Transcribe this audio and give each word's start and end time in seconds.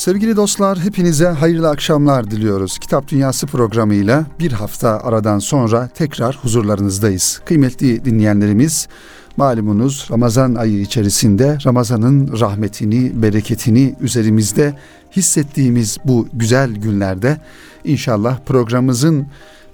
Sevgili 0.00 0.36
dostlar 0.36 0.78
hepinize 0.78 1.28
hayırlı 1.28 1.68
akşamlar 1.68 2.30
diliyoruz. 2.30 2.78
Kitap 2.78 3.08
Dünyası 3.08 3.46
programıyla 3.46 4.24
bir 4.38 4.52
hafta 4.52 5.00
aradan 5.00 5.38
sonra 5.38 5.88
tekrar 5.88 6.36
huzurlarınızdayız. 6.42 7.40
Kıymetli 7.44 8.04
dinleyenlerimiz 8.04 8.88
malumunuz 9.36 10.08
Ramazan 10.10 10.54
ayı 10.54 10.80
içerisinde 10.80 11.58
Ramazan'ın 11.66 12.40
rahmetini, 12.40 13.22
bereketini 13.22 13.94
üzerimizde 14.00 14.74
hissettiğimiz 15.16 15.98
bu 16.04 16.28
güzel 16.32 16.70
günlerde 16.70 17.36
inşallah 17.84 18.38
programımızın 18.46 19.26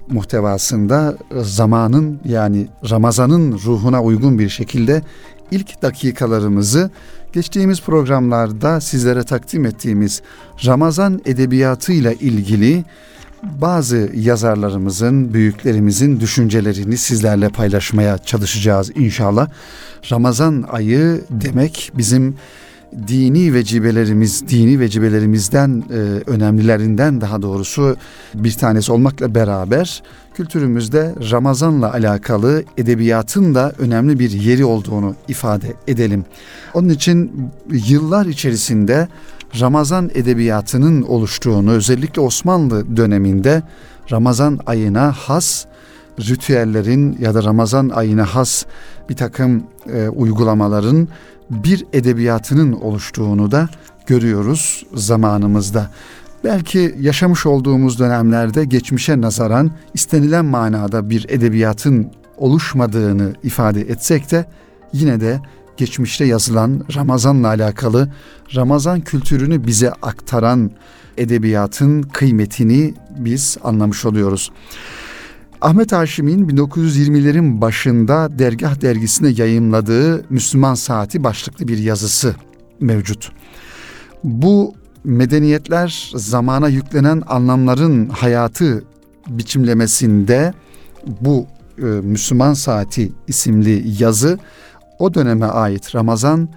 muhtevasında 0.09 1.17
zamanın 1.43 2.21
yani 2.25 2.69
Ramazan'ın 2.91 3.53
ruhuna 3.53 4.03
uygun 4.03 4.39
bir 4.39 4.49
şekilde 4.49 5.03
ilk 5.51 5.83
dakikalarımızı 5.83 6.91
geçtiğimiz 7.33 7.81
programlarda 7.81 8.81
sizlere 8.81 9.23
takdim 9.23 9.65
ettiğimiz 9.65 10.23
Ramazan 10.67 11.21
edebiyatıyla 11.25 12.13
ilgili 12.13 12.85
bazı 13.43 14.11
yazarlarımızın, 14.15 15.35
büyüklerimizin 15.35 16.21
düşüncelerini 16.21 16.97
sizlerle 16.97 17.49
paylaşmaya 17.49 18.19
çalışacağız 18.19 18.91
inşallah. 18.95 19.49
Ramazan 20.13 20.65
ayı 20.71 21.25
demek 21.31 21.93
bizim 21.95 22.37
dini 23.09 23.55
vecibelerimiz, 23.55 24.49
dini 24.49 24.81
vecibelerimizden 24.81 25.85
e, 25.91 25.95
önemlilerinden 26.31 27.21
daha 27.21 27.43
doğrusu 27.43 27.97
bir 28.35 28.53
tanesi 28.53 28.93
olmakla 28.93 29.35
beraber 29.35 30.03
kültürümüzde 30.35 31.15
Ramazan'la 31.31 31.93
alakalı 31.93 32.65
edebiyatın 32.77 33.55
da 33.55 33.73
önemli 33.79 34.19
bir 34.19 34.31
yeri 34.31 34.65
olduğunu 34.65 35.15
ifade 35.29 35.75
edelim. 35.87 36.25
Onun 36.75 36.89
için 36.89 37.51
yıllar 37.71 38.27
içerisinde 38.27 39.09
Ramazan 39.61 40.11
edebiyatının 40.15 41.03
oluştuğunu 41.03 41.73
özellikle 41.73 42.21
Osmanlı 42.21 42.97
döneminde 42.97 43.63
Ramazan 44.13 44.61
ayına 44.67 45.13
has 45.13 45.65
ritüellerin 46.21 47.19
ya 47.21 47.35
da 47.35 47.45
Ramazan 47.45 47.89
ayına 47.89 48.25
has 48.25 48.65
bir 49.09 49.17
takım 49.17 49.63
e, 49.93 50.09
uygulamaların 50.09 51.09
bir 51.51 51.87
edebiyatının 51.93 52.73
oluştuğunu 52.73 53.51
da 53.51 53.69
görüyoruz 54.07 54.87
zamanımızda. 54.95 55.91
Belki 56.45 56.95
yaşamış 57.01 57.47
olduğumuz 57.47 57.99
dönemlerde 57.99 58.65
geçmişe 58.65 59.21
nazaran 59.21 59.71
istenilen 59.95 60.45
manada 60.45 61.11
bir 61.11 61.27
edebiyatın 61.29 62.11
oluşmadığını 62.37 63.33
ifade 63.43 63.81
etsek 63.81 64.31
de 64.31 64.47
yine 64.93 65.21
de 65.21 65.41
geçmişte 65.77 66.25
yazılan 66.25 66.85
Ramazan'la 66.95 67.49
alakalı 67.49 68.09
Ramazan 68.55 69.01
kültürünü 69.01 69.67
bize 69.67 69.91
aktaran 69.91 70.71
edebiyatın 71.17 72.03
kıymetini 72.03 72.95
biz 73.19 73.59
anlamış 73.65 74.05
oluyoruz. 74.05 74.51
Ahmet 75.61 75.93
Haşim'in 75.93 76.49
1920'lerin 76.49 77.61
başında 77.61 78.39
Dergah 78.39 78.81
dergisinde 78.81 79.43
yayımladığı 79.43 80.25
Müslüman 80.31 80.75
Saati 80.75 81.25
başlıklı 81.25 81.69
bir 81.69 81.79
yazısı 81.79 82.35
mevcut. 82.81 83.33
Bu 84.25 84.75
medeniyetler 85.05 86.13
zamana 86.15 86.69
yüklenen 86.69 87.23
anlamların 87.27 88.09
hayatı 88.09 88.85
biçimlemesinde 89.29 90.53
bu 91.21 91.47
e, 91.79 91.83
Müslüman 91.83 92.55
Saati 92.55 93.13
isimli 93.29 94.03
yazı 94.03 94.39
o 94.99 95.15
döneme 95.15 95.47
ait 95.47 95.95
Ramazan 95.95 96.49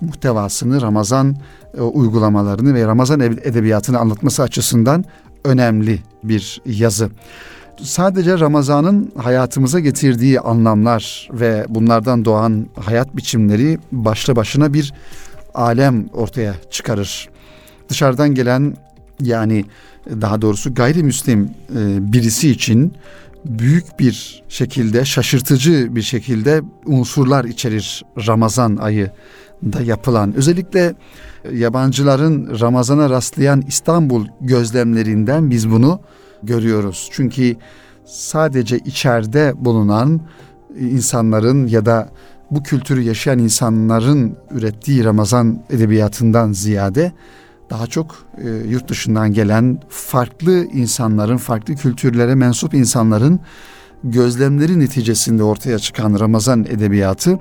muhtevasını, 0.00 0.80
Ramazan 0.80 1.36
e, 1.78 1.80
uygulamalarını 1.80 2.74
ve 2.74 2.86
Ramazan 2.86 3.20
edebiyatını 3.20 3.98
anlatması 3.98 4.42
açısından 4.42 5.04
önemli 5.44 6.02
bir 6.24 6.62
yazı 6.66 7.10
sadece 7.82 8.38
Ramazan'ın 8.38 9.12
hayatımıza 9.16 9.80
getirdiği 9.80 10.40
anlamlar 10.40 11.28
ve 11.32 11.66
bunlardan 11.68 12.24
doğan 12.24 12.66
hayat 12.84 13.16
biçimleri 13.16 13.78
başlı 13.92 14.36
başına 14.36 14.74
bir 14.74 14.92
alem 15.54 16.08
ortaya 16.12 16.54
çıkarır. 16.70 17.28
Dışarıdan 17.88 18.34
gelen 18.34 18.76
yani 19.20 19.64
daha 20.20 20.42
doğrusu 20.42 20.74
gayrimüslim 20.74 21.50
e, 21.76 22.12
birisi 22.12 22.50
için 22.50 22.92
büyük 23.44 23.98
bir 23.98 24.42
şekilde 24.48 25.04
şaşırtıcı 25.04 25.96
bir 25.96 26.02
şekilde 26.02 26.62
unsurlar 26.86 27.44
içerir 27.44 28.04
Ramazan 28.26 28.76
ayı 28.76 29.10
da 29.62 29.82
yapılan 29.82 30.34
özellikle 30.34 30.94
yabancıların 31.52 32.60
Ramazan'a 32.60 33.10
rastlayan 33.10 33.62
İstanbul 33.68 34.26
gözlemlerinden 34.40 35.50
biz 35.50 35.70
bunu 35.70 36.00
görüyoruz. 36.42 37.08
Çünkü 37.12 37.56
sadece 38.04 38.78
içeride 38.78 39.52
bulunan 39.56 40.20
insanların 40.78 41.66
ya 41.66 41.86
da 41.86 42.08
bu 42.50 42.62
kültürü 42.62 43.00
yaşayan 43.00 43.38
insanların 43.38 44.36
ürettiği 44.50 45.04
Ramazan 45.04 45.62
edebiyatından 45.70 46.52
ziyade 46.52 47.12
daha 47.70 47.86
çok 47.86 48.16
e, 48.44 48.48
yurt 48.48 48.88
dışından 48.88 49.32
gelen 49.32 49.80
farklı 49.88 50.64
insanların, 50.64 51.36
farklı 51.36 51.74
kültürlere 51.74 52.34
mensup 52.34 52.74
insanların 52.74 53.40
gözlemleri 54.04 54.80
neticesinde 54.80 55.42
ortaya 55.42 55.78
çıkan 55.78 56.20
Ramazan 56.20 56.64
edebiyatı 56.64 57.38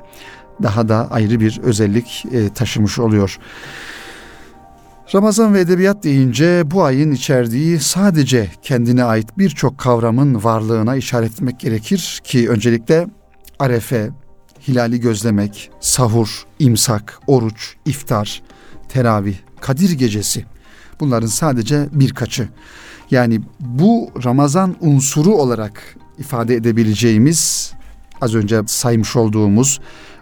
daha 0.63 0.89
da 0.89 1.11
ayrı 1.11 1.39
bir 1.39 1.59
özellik 1.63 2.25
e, 2.31 2.49
taşımış 2.49 2.99
oluyor. 2.99 3.39
Ramazan 5.15 5.53
ve 5.53 5.59
edebiyat 5.59 6.03
deyince 6.03 6.71
bu 6.71 6.83
ayın 6.83 7.11
içerdiği 7.11 7.79
sadece 7.79 8.47
kendine 8.61 9.03
ait 9.03 9.37
birçok 9.37 9.77
kavramın 9.77 10.43
varlığına 10.43 10.95
işaret 10.95 11.31
etmek 11.31 11.59
gerekir 11.59 12.21
ki 12.23 12.49
öncelikle 12.49 13.07
arefe, 13.59 14.09
hilali 14.67 14.99
gözlemek, 14.99 15.71
sahur, 15.79 16.45
imsak, 16.59 17.19
oruç, 17.27 17.75
iftar, 17.85 18.41
teravih, 18.89 19.35
Kadir 19.61 19.91
gecesi 19.91 20.45
bunların 20.99 21.27
sadece 21.27 21.87
birkaçı. 21.91 22.49
Yani 23.11 23.41
bu 23.59 24.11
Ramazan 24.23 24.75
unsuru 24.81 25.35
olarak 25.35 25.95
ifade 26.17 26.55
edebileceğimiz 26.55 27.73
az 28.21 28.35
önce 28.35 28.61
saymış 28.65 29.15
olduğumuz 29.15 29.79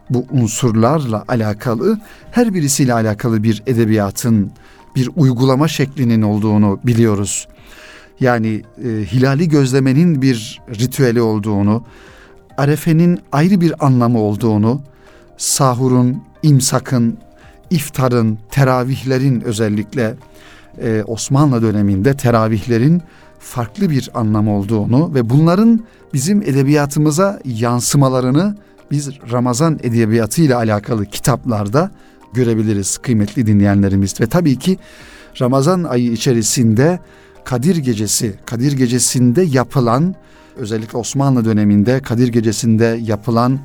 bu 0.09 0.25
unsurlarla 0.31 1.25
alakalı 1.27 1.99
her 2.31 2.53
birisiyle 2.53 2.93
alakalı 2.93 3.43
bir 3.43 3.63
edebiyatın 3.67 4.51
bir 4.97 5.09
uygulama 5.15 5.67
şeklinin 5.67 6.21
olduğunu 6.21 6.79
biliyoruz. 6.83 7.47
Yani 8.19 8.61
e, 8.83 8.87
hilali 8.87 9.49
gözlemenin 9.49 10.21
bir 10.21 10.61
ritüeli 10.69 11.21
olduğunu, 11.21 11.83
arefenin 12.57 13.19
ayrı 13.31 13.61
bir 13.61 13.85
anlamı 13.85 14.19
olduğunu, 14.19 14.81
sahurun, 15.37 16.23
imsakın, 16.43 17.17
iftarın, 17.69 18.37
teravihlerin 18.51 19.41
özellikle 19.41 20.15
e, 20.81 21.03
Osmanlı 21.07 21.61
döneminde 21.61 22.13
teravihlerin 22.13 23.01
farklı 23.39 23.89
bir 23.89 24.09
anlamı 24.13 24.51
olduğunu 24.51 25.13
ve 25.13 25.29
bunların 25.29 25.83
bizim 26.13 26.41
edebiyatımıza 26.41 27.39
yansımalarını 27.45 28.57
biz 28.91 29.09
Ramazan 29.31 29.79
edebiyatı 29.83 30.41
ile 30.41 30.55
alakalı 30.55 31.05
kitaplarda 31.05 31.91
görebiliriz 32.33 32.97
kıymetli 32.97 33.47
dinleyenlerimiz. 33.47 34.21
Ve 34.21 34.27
tabii 34.27 34.59
ki 34.59 34.77
Ramazan 35.41 35.83
ayı 35.83 36.11
içerisinde 36.11 36.99
Kadir 37.45 37.75
Gecesi, 37.75 38.35
Kadir 38.45 38.71
Gecesi'nde 38.71 39.41
yapılan 39.41 40.15
özellikle 40.57 40.97
Osmanlı 40.97 41.45
döneminde 41.45 41.99
Kadir 41.99 42.27
Gecesi'nde 42.27 42.99
yapılan 43.01 43.59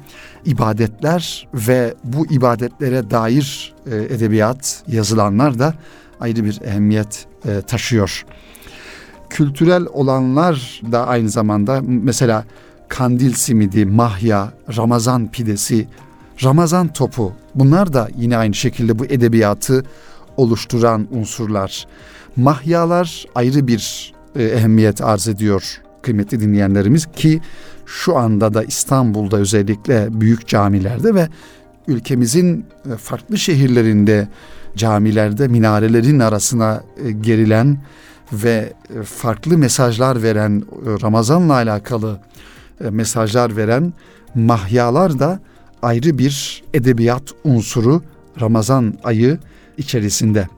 ibadetler 0.45 1.49
ve 1.55 1.95
bu 2.05 2.27
ibadetlere 2.27 3.11
dair 3.11 3.75
e, 3.91 3.97
edebiyat 3.97 4.83
yazılanlar 4.89 5.59
da 5.59 5.75
ayrı 6.21 6.45
bir 6.45 6.61
ehemmiyet 6.65 7.27
e, 7.45 7.61
taşıyor. 7.61 8.25
Kültürel 9.31 9.87
olanlar 9.93 10.81
da 10.93 11.07
aynı 11.07 11.29
zamanda 11.29 11.83
mesela 11.87 12.45
kandil 12.89 13.33
simidi, 13.33 13.87
mahya, 13.87 14.53
Ramazan 14.77 15.31
pidesi, 15.31 15.87
Ramazan 16.45 16.89
topu 16.89 17.33
bunlar 17.55 17.93
da 17.93 18.09
yine 18.17 18.37
aynı 18.37 18.55
şekilde 18.55 18.99
bu 18.99 19.05
edebiyatı 19.05 19.85
oluşturan 20.37 21.09
unsurlar. 21.11 21.87
Mahyalar 22.37 23.27
ayrı 23.35 23.67
bir 23.67 24.13
e, 24.37 24.45
ehemmiyet 24.45 25.03
arz 25.03 25.29
ediyor 25.29 25.83
kıymetli 26.03 26.41
dinleyenlerimiz 26.41 27.07
ki 27.07 27.41
şu 27.87 28.17
anda 28.17 28.55
da 28.55 28.65
İstanbul'da 28.65 29.37
özellikle 29.37 30.21
büyük 30.21 30.49
camilerde 30.49 31.15
ve 31.15 31.29
ülkemizin 31.87 32.67
e, 32.93 32.97
farklı 32.97 33.39
şehirlerinde 33.39 34.29
camilerde 34.77 35.49
minarelerin 35.49 36.19
arasına 36.19 36.83
e, 37.05 37.13
gerilen 37.13 37.79
ve 38.33 38.73
e, 39.01 39.03
farklı 39.03 39.59
mesajlar 39.59 40.23
veren 40.23 40.63
Ramazan'la 41.03 41.53
alakalı 41.53 42.21
mesajlar 42.91 43.57
veren 43.57 43.93
mahyalar 44.35 45.19
da 45.19 45.41
ayrı 45.83 46.19
bir 46.19 46.63
edebiyat 46.75 47.23
unsuru 47.45 48.03
Ramazan 48.41 48.99
ayı 49.05 49.39
içerisinde. 49.79 50.49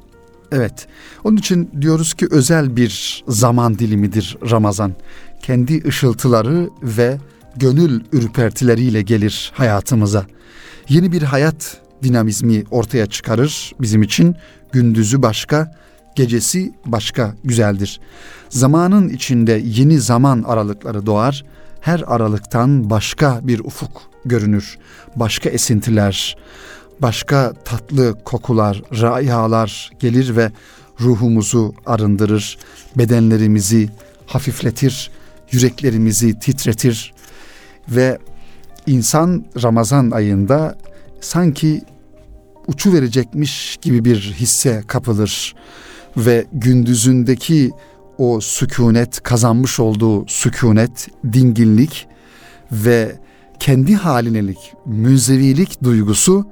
Evet. 0.53 0.87
Onun 1.25 1.37
için 1.37 1.71
diyoruz 1.81 2.15
ki 2.15 2.27
özel 2.31 2.77
bir 2.77 3.25
zaman 3.29 3.79
dilimidir 3.79 4.39
Ramazan. 4.51 4.93
Kendi 5.43 5.89
ışıltıları 5.89 6.71
ve 6.83 7.19
gönül 7.57 8.01
ürpertileriyle 8.13 9.03
gelir 9.03 9.53
hayatımıza. 9.55 10.27
Yeni 10.89 11.13
bir 11.13 11.23
hayat 11.23 11.81
dinamizmi 12.03 12.65
ortaya 12.71 13.07
çıkarır 13.07 13.75
bizim 13.81 14.03
için. 14.03 14.37
Gündüzü 14.73 15.23
başka, 15.23 15.75
gecesi 16.17 16.75
başka 16.87 17.35
güzeldir. 17.45 18.01
Zamanın 18.49 19.09
içinde 19.09 19.63
yeni 19.65 20.01
zaman 20.01 20.43
aralıkları 20.43 21.07
doğar. 21.07 21.45
Her 21.81 22.05
aralıktan 22.07 22.91
başka 22.91 23.41
bir 23.43 23.59
ufuk 23.61 24.14
görünür. 24.25 24.79
Başka 25.17 25.51
esintiler, 25.51 26.37
başka 27.01 27.53
tatlı 27.65 28.15
kokular, 28.25 28.83
raihalar 29.01 29.91
gelir 30.01 30.37
ve 30.37 30.51
ruhumuzu 31.01 31.75
arındırır, 31.87 32.59
bedenlerimizi 32.97 33.89
hafifletir, 34.27 35.11
yüreklerimizi 35.53 36.39
titretir 36.39 37.15
ve 37.89 38.19
insan 38.87 39.45
Ramazan 39.63 40.11
ayında 40.11 40.79
sanki 41.21 41.83
uçu 42.67 42.93
verecekmiş 42.93 43.79
gibi 43.83 44.05
bir 44.05 44.35
hisse 44.39 44.83
kapılır 44.87 45.55
ve 46.17 46.47
gündüzündeki 46.53 47.71
o 48.19 48.41
sükunet 48.41 49.23
kazanmış 49.23 49.81
olduğu 49.81 50.27
sükunet, 50.27 51.09
dinginlik 51.33 52.07
ve 52.73 53.17
kendi 53.59 53.95
halinelik, 53.95 54.75
münzevilik 54.87 55.85
duygusu 55.85 56.47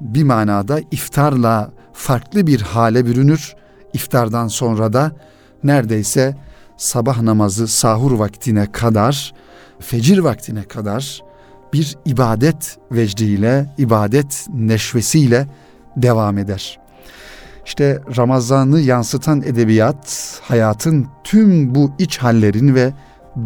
bir 0.00 0.22
manada 0.22 0.80
iftarla 0.90 1.70
farklı 1.92 2.46
bir 2.46 2.60
hale 2.60 3.06
bürünür. 3.06 3.54
İftardan 3.92 4.48
sonra 4.48 4.92
da 4.92 5.12
neredeyse 5.64 6.36
sabah 6.76 7.22
namazı 7.22 7.68
sahur 7.68 8.12
vaktine 8.12 8.72
kadar, 8.72 9.34
fecir 9.80 10.18
vaktine 10.18 10.62
kadar 10.62 11.22
bir 11.72 11.96
ibadet 12.04 12.78
vecdiyle, 12.92 13.74
ibadet 13.78 14.46
neşvesiyle 14.54 15.46
devam 15.96 16.38
eder. 16.38 16.78
İşte 17.66 18.00
Ramazan'ı 18.16 18.80
yansıtan 18.80 19.42
edebiyat 19.42 20.40
hayatın 20.42 21.06
tüm 21.24 21.74
bu 21.74 21.92
iç 21.98 22.18
hallerini 22.18 22.74
ve 22.74 22.92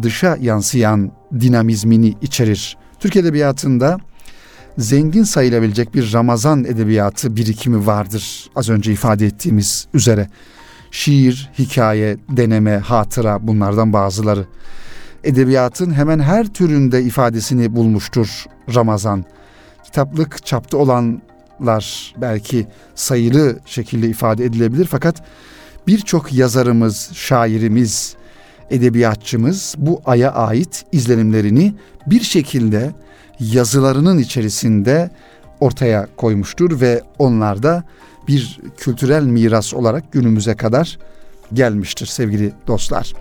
dışa 0.01 0.37
yansıyan 0.39 1.11
dinamizmini 1.39 2.15
içerir. 2.21 2.77
Türk 3.01 3.15
edebiyatında 3.15 3.97
zengin 4.77 5.23
sayılabilecek 5.23 5.95
bir 5.95 6.13
Ramazan 6.13 6.63
edebiyatı 6.63 7.35
birikimi 7.35 7.85
vardır. 7.87 8.49
Az 8.55 8.69
önce 8.69 8.91
ifade 8.91 9.25
ettiğimiz 9.25 9.87
üzere. 9.93 10.29
Şiir, 10.91 11.49
hikaye, 11.59 12.17
deneme, 12.29 12.77
hatıra 12.77 13.47
bunlardan 13.47 13.93
bazıları. 13.93 14.45
Edebiyatın 15.23 15.93
hemen 15.93 16.19
her 16.19 16.47
türünde 16.47 17.03
ifadesini 17.03 17.75
bulmuştur 17.75 18.45
Ramazan. 18.75 19.25
Kitaplık 19.83 20.45
çapta 20.45 20.77
olanlar 20.77 22.15
belki 22.17 22.67
sayılı 22.95 23.59
şekilde 23.65 24.07
ifade 24.07 24.45
edilebilir 24.45 24.87
fakat 24.91 25.23
birçok 25.87 26.33
yazarımız, 26.33 27.09
şairimiz, 27.13 28.15
edebiyatçımız 28.71 29.75
bu 29.77 30.01
aya 30.05 30.31
ait 30.31 30.85
izlenimlerini 30.91 31.73
bir 32.07 32.21
şekilde 32.21 32.91
yazılarının 33.39 34.17
içerisinde 34.17 35.09
ortaya 35.59 36.07
koymuştur 36.17 36.81
ve 36.81 37.01
onlar 37.19 37.63
da 37.63 37.83
bir 38.27 38.59
kültürel 38.77 39.23
miras 39.23 39.73
olarak 39.73 40.11
günümüze 40.11 40.55
kadar 40.55 40.97
gelmiştir 41.53 42.05
sevgili 42.05 42.53
dostlar. 42.67 43.13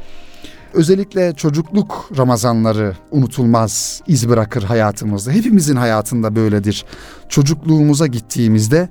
Özellikle 0.75 1.33
çocukluk 1.35 2.11
Ramazanları 2.19 2.97
unutulmaz 3.11 4.03
iz 4.07 4.29
bırakır 4.29 4.63
hayatımızda. 4.63 5.31
Hepimizin 5.31 5.77
hayatında 5.77 6.37
böyledir. 6.37 6.85
Çocukluğumuza 7.29 8.07
gittiğimizde 8.07 8.89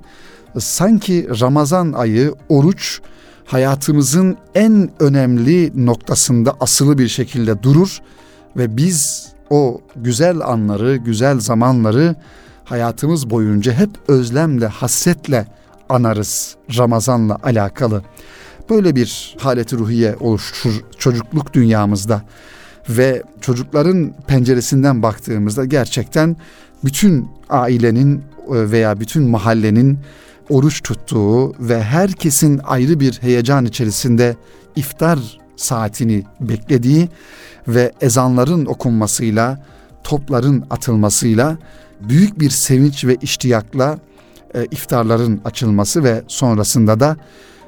sanki 0.58 1.40
Ramazan 1.40 1.92
ayı 1.92 2.34
oruç 2.48 3.00
hayatımızın 3.50 4.36
en 4.54 4.90
önemli 5.00 5.86
noktasında 5.86 6.56
asılı 6.60 6.98
bir 6.98 7.08
şekilde 7.08 7.62
durur 7.62 7.98
ve 8.56 8.76
biz 8.76 9.28
o 9.50 9.80
güzel 9.96 10.40
anları, 10.40 10.96
güzel 10.96 11.40
zamanları 11.40 12.16
hayatımız 12.64 13.30
boyunca 13.30 13.72
hep 13.72 13.90
özlemle, 14.08 14.66
hasretle 14.66 15.46
anarız 15.88 16.56
Ramazan'la 16.78 17.38
alakalı. 17.42 18.02
Böyle 18.70 18.96
bir 18.96 19.36
haleti 19.40 19.78
ruhiye 19.78 20.16
oluştur 20.20 20.84
çocukluk 20.98 21.54
dünyamızda 21.54 22.22
ve 22.88 23.22
çocukların 23.40 24.14
penceresinden 24.26 25.02
baktığımızda 25.02 25.64
gerçekten 25.64 26.36
bütün 26.84 27.28
ailenin 27.48 28.16
e, 28.16 28.22
veya 28.48 29.00
bütün 29.00 29.22
mahallenin 29.22 29.98
oruç 30.50 30.82
tuttuğu 30.82 31.54
ve 31.60 31.82
herkesin 31.82 32.60
ayrı 32.64 33.00
bir 33.00 33.12
heyecan 33.22 33.64
içerisinde 33.64 34.36
iftar 34.76 35.18
saatini 35.56 36.24
beklediği 36.40 37.08
ve 37.68 37.92
ezanların 38.00 38.66
okunmasıyla, 38.66 39.66
topların 40.04 40.64
atılmasıyla 40.70 41.58
büyük 42.00 42.40
bir 42.40 42.50
sevinç 42.50 43.04
ve 43.04 43.16
iştiyakla 43.22 43.98
e, 44.54 44.64
iftarların 44.64 45.40
açılması 45.44 46.04
ve 46.04 46.22
sonrasında 46.28 47.00
da 47.00 47.16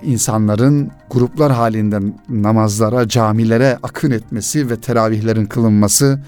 insanların 0.02 0.90
gruplar 1.11 1.52
halinde 1.52 1.99
namazlara, 2.29 3.08
camilere 3.08 3.79
akın 3.82 4.11
etmesi 4.11 4.70
ve 4.70 4.76
teravihlerin 4.76 5.46
kılınması, 5.46 6.20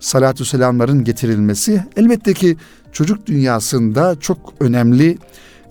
salatü 0.00 0.44
selamların 0.44 1.04
getirilmesi 1.04 1.84
elbette 1.96 2.34
ki 2.34 2.56
çocuk 2.92 3.26
dünyasında 3.26 4.20
çok 4.20 4.38
önemli 4.60 5.18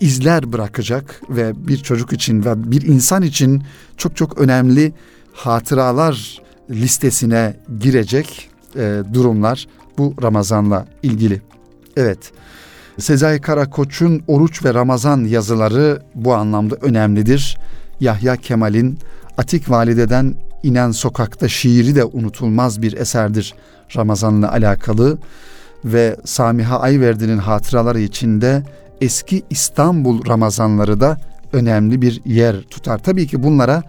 izler 0.00 0.52
bırakacak 0.52 1.22
ve 1.30 1.68
bir 1.68 1.76
çocuk 1.76 2.12
için 2.12 2.44
ve 2.44 2.70
bir 2.70 2.82
insan 2.82 3.22
için 3.22 3.62
çok 3.96 4.16
çok 4.16 4.38
önemli 4.38 4.92
hatıralar 5.32 6.42
listesine 6.70 7.56
girecek 7.80 8.48
e, 8.76 9.02
durumlar 9.12 9.66
bu 9.98 10.14
Ramazan'la 10.22 10.86
ilgili. 11.02 11.42
Evet. 11.96 12.32
Sezai 12.98 13.40
Karakoç'un 13.40 14.22
Oruç 14.26 14.64
ve 14.64 14.74
Ramazan 14.74 15.24
yazıları 15.24 16.02
bu 16.14 16.34
anlamda 16.34 16.74
önemlidir. 16.74 17.58
Yahya 18.00 18.36
Kemal'in 18.36 18.98
Atik 19.38 19.70
Valide'den 19.70 20.34
inen 20.62 20.90
sokakta 20.90 21.48
şiiri 21.48 21.94
de 21.94 22.04
unutulmaz 22.04 22.82
bir 22.82 22.92
eserdir 22.92 23.54
Ramazan'la 23.96 24.52
alakalı 24.52 25.18
ve 25.84 26.16
Samiha 26.24 26.80
Ayverdi'nin 26.80 27.38
hatıraları 27.38 28.00
içinde 28.00 28.62
eski 29.00 29.42
İstanbul 29.50 30.26
Ramazanları 30.28 31.00
da 31.00 31.16
önemli 31.52 32.02
bir 32.02 32.20
yer 32.24 32.60
tutar. 32.62 32.98
Tabii 32.98 33.26
ki 33.26 33.42
bunlara 33.42 33.82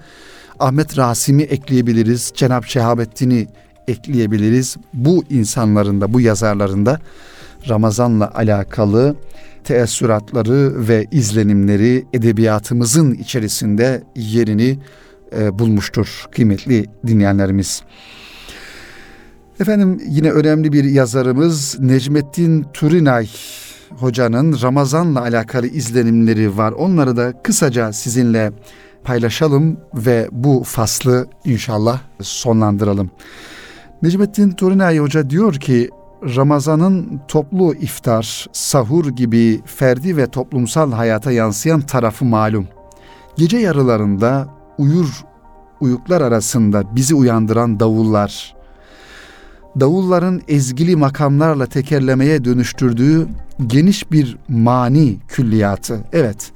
Ahmet 0.60 0.98
Rasim'i 0.98 1.44
ekleyebiliriz, 1.44 2.32
Cenab 2.36 2.64
Şehabettin'i 2.64 3.48
ekleyebiliriz. 3.88 4.78
Bu 4.94 5.24
insanların 5.30 6.02
da 6.02 6.14
bu 6.14 6.22
yazarların 6.22 6.86
da 6.86 7.00
Ramazan'la 7.70 8.32
alakalı 8.36 9.16
teessüratları 9.64 10.88
ve 10.88 11.08
izlenimleri 11.12 12.06
edebiyatımızın 12.14 13.14
içerisinde 13.14 14.04
yerini 14.16 14.80
e, 15.38 15.60
bulmuştur 15.60 16.26
kıymetli 16.32 16.86
dinleyenlerimiz. 17.08 17.84
Efendim 19.60 20.02
yine 20.08 20.32
önemli 20.32 20.74
bir 20.74 20.84
yazarımız 20.84 21.80
Necmettin 21.80 22.66
Turinay 22.74 23.30
hocanın 24.00 24.62
Ramazan'la 24.62 25.22
alakalı 25.22 25.68
izlenimleri 25.68 26.58
var. 26.58 26.72
Onları 26.72 27.18
da 27.18 27.42
kısaca 27.44 27.94
sizinle 27.94 28.52
paylaşalım 29.04 29.78
ve 29.94 30.30
bu 30.32 30.64
faslı 30.66 31.28
inşallah 31.46 32.00
sonlandıralım. 32.22 33.12
Necmettin 34.02 34.52
Turinay 34.52 35.00
Hoca 35.00 35.30
diyor 35.30 35.54
ki 35.54 35.90
Ramazan'ın 36.36 37.22
toplu 37.28 37.76
iftar, 37.76 38.48
sahur 38.52 39.06
gibi 39.06 39.62
ferdi 39.66 40.18
ve 40.18 40.28
toplumsal 40.28 40.92
hayata 40.92 41.32
yansıyan 41.32 41.82
tarafı 41.82 42.26
malum. 42.26 42.68
Gece 43.38 43.58
yarılarında 43.58 44.48
uyur 44.78 45.24
uyuklar 45.82 46.22
arasında 46.22 46.96
bizi 46.96 47.16
uyandıran 47.16 47.80
davullar, 47.80 48.56
davulların 49.80 50.42
ezgili 50.48 50.96
makamlarla 50.96 51.66
tekerlemeye 51.66 52.46
dönüştürdüğü 52.46 53.28
geniş 53.68 54.12
bir 54.12 54.38
mani 54.50 55.18
külliyatı. 55.28 56.00
Evet, 56.14 56.52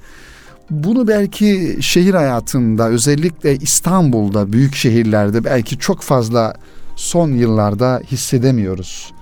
bunu 0.69 1.07
belki 1.07 1.77
şehir 1.81 2.13
hayatında 2.13 2.89
özellikle 2.89 3.55
İstanbul'da 3.55 4.53
büyük 4.53 4.75
şehirlerde 4.75 5.43
belki 5.43 5.77
çok 5.77 6.01
fazla 6.01 6.53
son 6.95 7.31
yıllarda 7.31 8.01
hissedemiyoruz. 8.11 9.13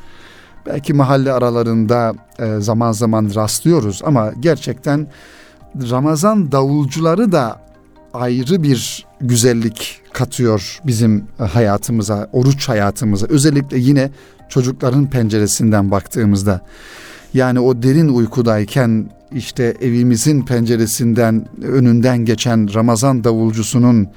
Belki 0.66 0.94
mahalle 0.94 1.34
aralarında 1.34 2.14
e, 2.40 2.60
zaman 2.60 2.92
zaman 2.92 3.32
rastlıyoruz 3.36 4.02
ama 4.06 4.32
gerçekten 4.40 5.08
Ramazan 5.90 6.52
davulcuları 6.52 7.32
da 7.32 7.62
ayrı 8.13 8.63
bir 8.63 9.05
güzellik 9.22 10.01
katıyor 10.13 10.79
bizim 10.86 11.25
hayatımıza, 11.38 12.29
oruç 12.32 12.70
hayatımıza. 12.70 13.27
Özellikle 13.29 13.77
yine 13.79 14.10
çocukların 14.50 15.10
penceresinden 15.10 15.91
baktığımızda. 15.91 16.62
Yani 17.34 17.60
o 17.60 17.84
derin 17.84 18.10
uykudayken 18.10 19.10
işte 19.32 19.77
evimizin 19.82 20.46
penceresinden 20.46 21.46
önünden 21.62 22.17
geçen 22.25 22.74
Ramazan 22.74 23.24
davulcusunun 23.24 24.08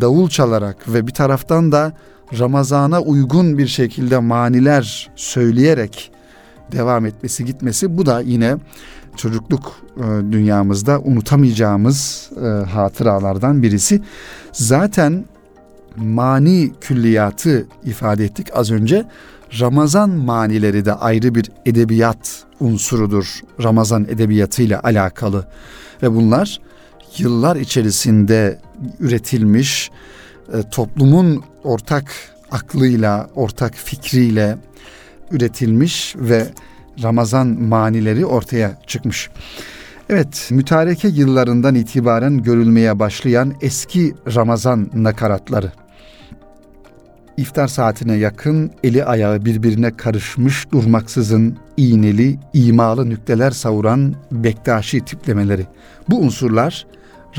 davul 0.00 0.28
çalarak 0.28 0.92
ve 0.92 1.06
bir 1.06 1.12
taraftan 1.12 1.72
da 1.72 1.92
Ramazana 2.38 3.00
uygun 3.00 3.58
bir 3.58 3.66
şekilde 3.66 4.18
maniler 4.18 5.10
söyleyerek 5.16 6.10
devam 6.72 7.06
etmesi 7.06 7.44
gitmesi 7.44 7.98
bu 7.98 8.06
da 8.06 8.20
yine 8.20 8.56
çocukluk 9.16 9.72
e, 9.96 10.32
dünyamızda 10.32 11.00
unutamayacağımız 11.00 12.30
e, 12.36 12.46
hatıralardan 12.46 13.62
birisi. 13.62 14.02
Zaten 14.52 15.24
mani 15.96 16.72
külliyatı 16.80 17.66
ifade 17.84 18.24
ettik 18.24 18.46
az 18.54 18.70
önce. 18.70 19.04
Ramazan 19.60 20.10
manileri 20.10 20.84
de 20.84 20.92
ayrı 20.92 21.34
bir 21.34 21.50
edebiyat 21.66 22.44
unsurudur. 22.60 23.40
Ramazan 23.62 24.04
edebiyatıyla 24.04 24.80
alakalı 24.82 25.46
ve 26.02 26.14
bunlar 26.14 26.60
yıllar 27.18 27.56
içerisinde 27.56 28.58
üretilmiş 29.00 29.90
e, 30.52 30.62
toplumun 30.70 31.44
ortak 31.64 32.04
aklıyla, 32.50 33.30
ortak 33.34 33.74
fikriyle 33.74 34.58
üretilmiş 35.30 36.14
ve 36.16 36.46
Ramazan 37.02 37.46
manileri 37.46 38.26
ortaya 38.26 38.78
çıkmış. 38.86 39.30
Evet, 40.08 40.48
mütareke 40.50 41.08
yıllarından 41.08 41.74
itibaren 41.74 42.42
görülmeye 42.42 42.98
başlayan 42.98 43.54
eski 43.60 44.14
Ramazan 44.34 44.90
nakaratları. 44.94 45.72
İftar 47.36 47.68
saatine 47.68 48.14
yakın 48.14 48.70
eli 48.84 49.04
ayağı 49.04 49.44
birbirine 49.44 49.96
karışmış 49.96 50.72
durmaksızın 50.72 51.56
iğneli, 51.76 52.38
imalı 52.52 53.10
nükteler 53.10 53.50
savuran 53.50 54.14
Bektaşi 54.32 55.00
tiplemeleri. 55.00 55.66
Bu 56.10 56.18
unsurlar 56.18 56.86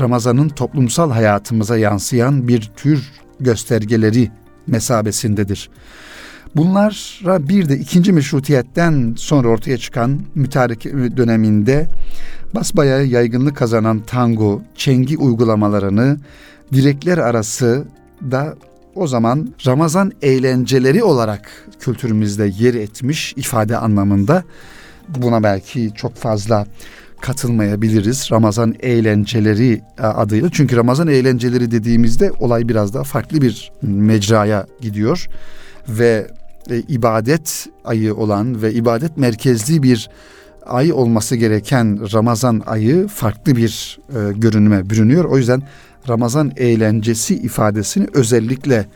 Ramazan'ın 0.00 0.48
toplumsal 0.48 1.10
hayatımıza 1.10 1.78
yansıyan 1.78 2.48
bir 2.48 2.70
tür 2.76 3.10
göstergeleri 3.40 4.30
mesabesindedir. 4.66 5.70
Bunlara 6.56 7.48
bir 7.48 7.68
de 7.68 7.76
ikinci 7.76 8.12
meşrutiyetten 8.12 9.14
sonra 9.16 9.48
ortaya 9.48 9.78
çıkan 9.78 10.20
mütareke 10.34 11.16
döneminde 11.16 11.88
basbayağı 12.54 13.04
yaygınlık 13.04 13.56
kazanan 13.56 14.00
tango, 14.00 14.62
çengi 14.76 15.18
uygulamalarını 15.18 16.18
direkler 16.72 17.18
arası 17.18 17.84
da 18.30 18.56
o 18.94 19.06
zaman 19.06 19.54
Ramazan 19.66 20.12
eğlenceleri 20.22 21.04
olarak 21.04 21.68
kültürümüzde 21.80 22.52
yer 22.58 22.74
etmiş 22.74 23.32
ifade 23.36 23.76
anlamında. 23.76 24.44
Buna 25.08 25.42
belki 25.42 25.90
çok 25.94 26.14
fazla 26.14 26.66
katılmayabiliriz. 27.20 28.28
Ramazan 28.32 28.74
eğlenceleri 28.80 29.82
e, 29.98 30.02
adıyla. 30.02 30.48
Çünkü 30.52 30.76
Ramazan 30.76 31.08
eğlenceleri 31.08 31.70
dediğimizde 31.70 32.32
olay 32.40 32.68
biraz 32.68 32.94
daha 32.94 33.04
farklı 33.04 33.42
bir 33.42 33.72
mecraya 33.82 34.66
gidiyor 34.80 35.28
ve 35.88 36.26
e, 36.70 36.78
ibadet 36.78 37.66
ayı 37.84 38.14
olan 38.14 38.62
ve 38.62 38.72
ibadet 38.72 39.16
merkezli 39.16 39.82
bir 39.82 40.10
ay 40.66 40.92
olması 40.92 41.36
gereken 41.36 42.12
Ramazan 42.12 42.62
ayı 42.66 43.08
farklı 43.08 43.56
bir 43.56 43.98
e, 44.08 44.32
görünüme 44.32 44.90
bürünüyor. 44.90 45.24
O 45.24 45.38
yüzden 45.38 45.62
Ramazan 46.08 46.52
eğlencesi 46.56 47.34
ifadesini 47.34 48.06
özellikle 48.14 48.86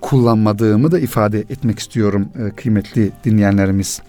kullanmadığımı 0.00 0.92
da 0.92 0.98
ifade 0.98 1.38
etmek 1.38 1.78
istiyorum 1.78 2.28
e, 2.38 2.50
kıymetli 2.50 3.12
dinleyenlerimiz. 3.24 4.02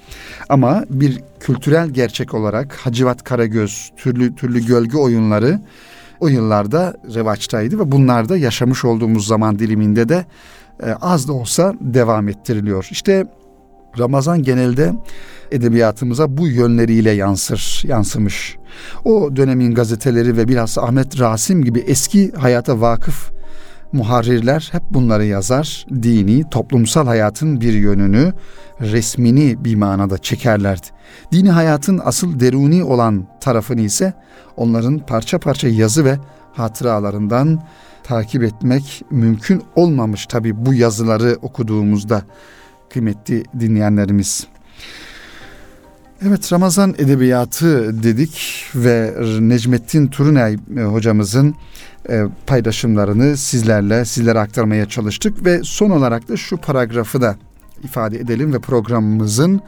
Ama 0.49 0.83
bir 0.89 1.21
kültürel 1.39 1.89
gerçek 1.89 2.33
olarak 2.33 2.73
Hacivat 2.73 3.23
Karagöz, 3.23 3.91
türlü 3.97 4.35
türlü 4.35 4.65
gölge 4.65 4.97
oyunları 4.97 5.59
o 6.19 6.27
yıllarda 6.27 6.93
revaçtaydı 7.15 7.79
ve 7.79 7.91
bunlarda 7.91 8.37
yaşamış 8.37 8.85
olduğumuz 8.85 9.27
zaman 9.27 9.59
diliminde 9.59 10.09
de 10.09 10.25
az 11.01 11.27
da 11.27 11.33
olsa 11.33 11.73
devam 11.81 12.27
ettiriliyor. 12.27 12.87
İşte 12.91 13.25
Ramazan 13.99 14.43
genelde 14.43 14.93
edebiyatımıza 15.51 16.37
bu 16.37 16.47
yönleriyle 16.47 17.11
yansır, 17.11 17.83
yansımış. 17.87 18.57
O 19.05 19.35
dönemin 19.35 19.73
gazeteleri 19.73 20.37
ve 20.37 20.47
bilhassa 20.47 20.81
Ahmet 20.81 21.19
Rasim 21.19 21.63
gibi 21.63 21.79
eski 21.79 22.31
hayata 22.31 22.81
vakıf 22.81 23.31
muharrirler 23.93 24.69
hep 24.71 24.83
bunları 24.91 25.25
yazar. 25.25 25.85
Dini, 26.03 26.49
toplumsal 26.49 27.07
hayatın 27.07 27.61
bir 27.61 27.73
yönünü, 27.73 28.33
resmini 28.81 29.65
bir 29.65 29.75
manada 29.75 30.17
çekerlerdi. 30.17 30.87
Dini 31.31 31.51
hayatın 31.51 32.01
asıl 32.03 32.39
deruni 32.39 32.83
olan 32.83 33.27
tarafını 33.41 33.81
ise 33.81 34.13
onların 34.57 34.99
parça 34.99 35.39
parça 35.39 35.67
yazı 35.67 36.05
ve 36.05 36.17
hatıralarından 36.53 37.63
takip 38.03 38.43
etmek 38.43 39.05
mümkün 39.11 39.63
olmamış 39.75 40.25
tabi 40.25 40.65
bu 40.65 40.73
yazıları 40.73 41.37
okuduğumuzda 41.41 42.23
kıymetli 42.89 43.43
dinleyenlerimiz. 43.59 44.47
Evet 46.27 46.53
Ramazan 46.53 46.95
edebiyatı 46.97 48.03
dedik 48.03 48.63
ve 48.75 49.13
Necmettin 49.39 50.07
Turunay 50.07 50.57
e, 50.77 50.81
hocamızın 50.81 51.55
e, 52.09 52.23
paylaşımlarını 52.47 53.37
sizlerle 53.37 54.05
sizlere 54.05 54.39
aktarmaya 54.39 54.85
çalıştık 54.85 55.45
ve 55.45 55.61
son 55.63 55.89
olarak 55.89 56.29
da 56.29 56.37
şu 56.37 56.57
paragrafı 56.57 57.21
da 57.21 57.35
ifade 57.83 58.19
edelim 58.19 58.53
ve 58.53 58.59
programımızın 58.59 59.61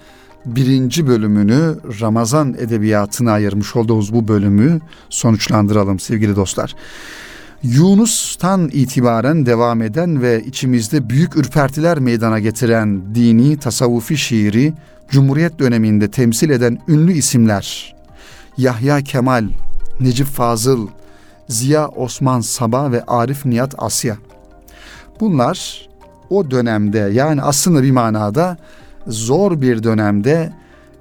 birinci 0.46 1.08
bölümünü 1.08 1.76
Ramazan 2.02 2.56
edebiyatına 2.60 3.32
ayırmış 3.32 3.76
olduğumuz 3.76 4.14
bu 4.14 4.28
bölümü 4.28 4.80
sonuçlandıralım 5.10 6.00
sevgili 6.00 6.36
dostlar. 6.36 6.76
Yunus'tan 7.64 8.70
itibaren 8.74 9.46
devam 9.46 9.82
eden 9.82 10.22
ve 10.22 10.44
içimizde 10.44 11.10
büyük 11.10 11.36
ürpertiler 11.36 12.00
meydana 12.00 12.40
getiren 12.40 13.16
dini 13.16 13.58
tasavvufi 13.58 14.18
şiiri 14.18 14.74
Cumhuriyet 15.10 15.60
döneminde 15.60 16.12
temsil 16.12 16.50
eden 16.50 16.80
ünlü 16.88 17.14
isimler 17.14 17.96
Yahya 18.58 19.02
Kemal, 19.02 19.50
Necip 20.00 20.28
Fazıl, 20.28 20.88
Ziya 21.48 21.88
Osman 21.88 22.42
Sabah 22.42 22.92
ve 22.92 23.04
Arif 23.04 23.46
Nihat 23.46 23.76
Asya. 23.78 24.18
Bunlar 25.20 25.90
o 26.30 26.52
dönemde 26.52 27.10
yani 27.14 27.42
aslında 27.42 27.84
bir 27.84 27.92
manada 27.92 28.58
zor 29.08 29.62
bir 29.62 29.84
dönemde 29.84 30.54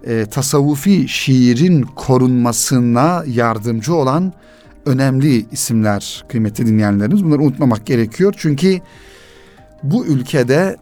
e, 0.07 0.27
tasavvufi 0.27 1.09
şiirin 1.09 1.83
korunmasına 1.83 3.25
yardımcı 3.27 3.95
olan 3.95 4.33
önemli 4.87 5.47
isimler 5.53 6.25
kıymetli 6.29 6.67
dinleyenlerimiz. 6.67 7.25
Bunları 7.25 7.43
unutmamak 7.43 7.87
gerekiyor. 7.87 8.35
Çünkü 8.37 8.81
bu 9.83 10.07
ülkede 10.07 10.77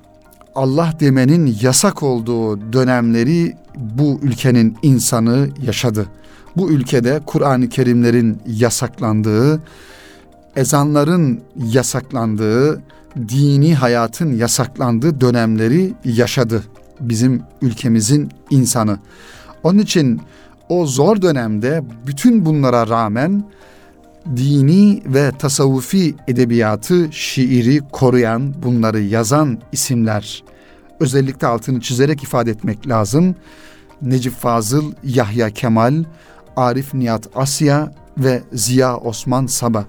Allah 0.54 0.94
demenin 1.00 1.56
yasak 1.62 2.02
olduğu 2.02 2.72
dönemleri 2.72 3.56
bu 3.76 4.20
ülkenin 4.22 4.76
insanı 4.82 5.48
yaşadı. 5.66 6.06
Bu 6.56 6.70
ülkede 6.70 7.20
Kur'an-ı 7.26 7.68
Kerimlerin 7.68 8.40
yasaklandığı, 8.46 9.62
ezanların 10.56 11.40
yasaklandığı, 11.56 12.82
dini 13.28 13.74
hayatın 13.74 14.32
yasaklandığı 14.32 15.20
dönemleri 15.20 15.94
yaşadı 16.04 16.62
bizim 17.00 17.42
ülkemizin 17.62 18.30
insanı. 18.50 18.98
Onun 19.62 19.78
için 19.78 20.20
o 20.68 20.86
zor 20.86 21.22
dönemde 21.22 21.82
bütün 22.06 22.46
bunlara 22.46 22.88
rağmen 22.88 23.44
dini 24.36 25.02
ve 25.06 25.32
tasavvufi 25.38 26.14
edebiyatı, 26.28 27.08
şiiri 27.12 27.80
koruyan, 27.92 28.54
bunları 28.62 29.00
yazan 29.00 29.58
isimler 29.72 30.44
özellikle 31.00 31.46
altını 31.46 31.80
çizerek 31.80 32.22
ifade 32.22 32.50
etmek 32.50 32.88
lazım. 32.88 33.34
Necip 34.02 34.32
Fazıl, 34.32 34.92
Yahya 35.04 35.50
Kemal, 35.50 36.04
Arif 36.56 36.94
Nihat 36.94 37.28
Asya 37.34 37.92
ve 38.18 38.42
Ziya 38.52 38.96
Osman 38.96 39.46
Saba. 39.46 39.84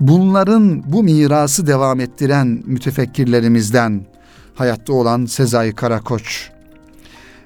Bunların 0.00 0.92
bu 0.92 1.02
mirası 1.02 1.66
devam 1.66 2.00
ettiren 2.00 2.62
mütefekkirlerimizden 2.66 4.06
hayatta 4.54 4.92
olan 4.92 5.26
Sezai 5.26 5.72
Karakoç 5.72 6.50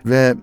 ve 0.07 0.35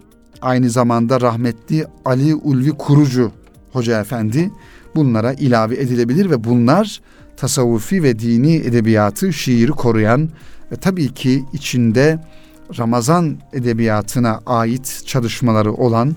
aynı 0.42 0.70
zamanda 0.70 1.22
rahmetli 1.22 1.86
Ali 2.06 2.36
Ulvi 2.36 2.72
Kurucu 2.72 3.32
Hoca 3.74 4.02
Efendi 4.02 4.52
bunlara 4.96 5.34
ilave 5.34 5.76
edilebilir 5.76 6.30
ve 6.30 6.44
bunlar 6.44 7.02
tasavvufi 7.38 8.04
ve 8.04 8.20
dini 8.20 8.56
edebiyatı, 8.56 9.34
şiiri 9.34 9.72
koruyan 9.72 10.30
ve 10.72 10.76
tabii 10.76 11.14
ki 11.14 11.46
içinde 11.54 12.20
Ramazan 12.80 13.38
edebiyatına 13.54 14.42
ait 14.46 15.04
çalışmaları 15.06 15.74
olan 15.74 16.16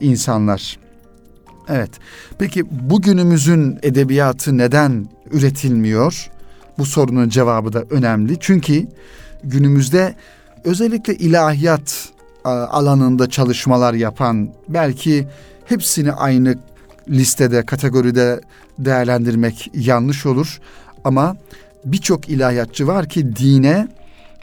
insanlar. 0.00 0.78
Evet. 1.68 1.90
Peki 2.38 2.64
bugünümüzün 2.90 3.78
edebiyatı 3.82 4.58
neden 4.58 5.08
üretilmiyor? 5.30 6.30
Bu 6.78 6.84
sorunun 6.84 7.28
cevabı 7.28 7.72
da 7.72 7.84
önemli. 7.90 8.36
Çünkü 8.40 8.86
günümüzde 9.44 10.14
özellikle 10.64 11.14
ilahiyat 11.14 12.08
alanında 12.44 13.30
çalışmalar 13.30 13.94
yapan 13.94 14.48
belki 14.68 15.26
hepsini 15.64 16.12
aynı 16.12 16.58
listede, 17.08 17.66
kategoride 17.66 18.40
değerlendirmek 18.78 19.70
yanlış 19.74 20.26
olur. 20.26 20.60
Ama 21.04 21.36
birçok 21.84 22.28
ilahiyatçı 22.28 22.86
var 22.86 23.08
ki 23.08 23.36
dine 23.36 23.88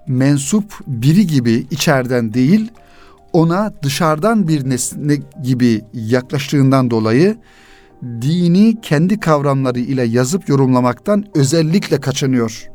mensup 0.08 0.74
biri 0.88 1.28
gibi 1.28 1.68
içeriden 1.72 2.34
değil, 2.34 2.72
ona 3.34 3.74
dışarıdan 3.84 4.48
bir 4.48 4.70
nesne 4.70 5.18
gibi 5.44 5.82
yaklaştığından 5.94 6.92
dolayı 6.92 7.38
dini 8.04 8.82
kendi 8.82 9.20
kavramları 9.20 9.80
ile 9.80 10.04
yazıp 10.04 10.50
yorumlamaktan 10.50 11.26
özellikle 11.36 12.02
kaçınıyor. 12.02 12.70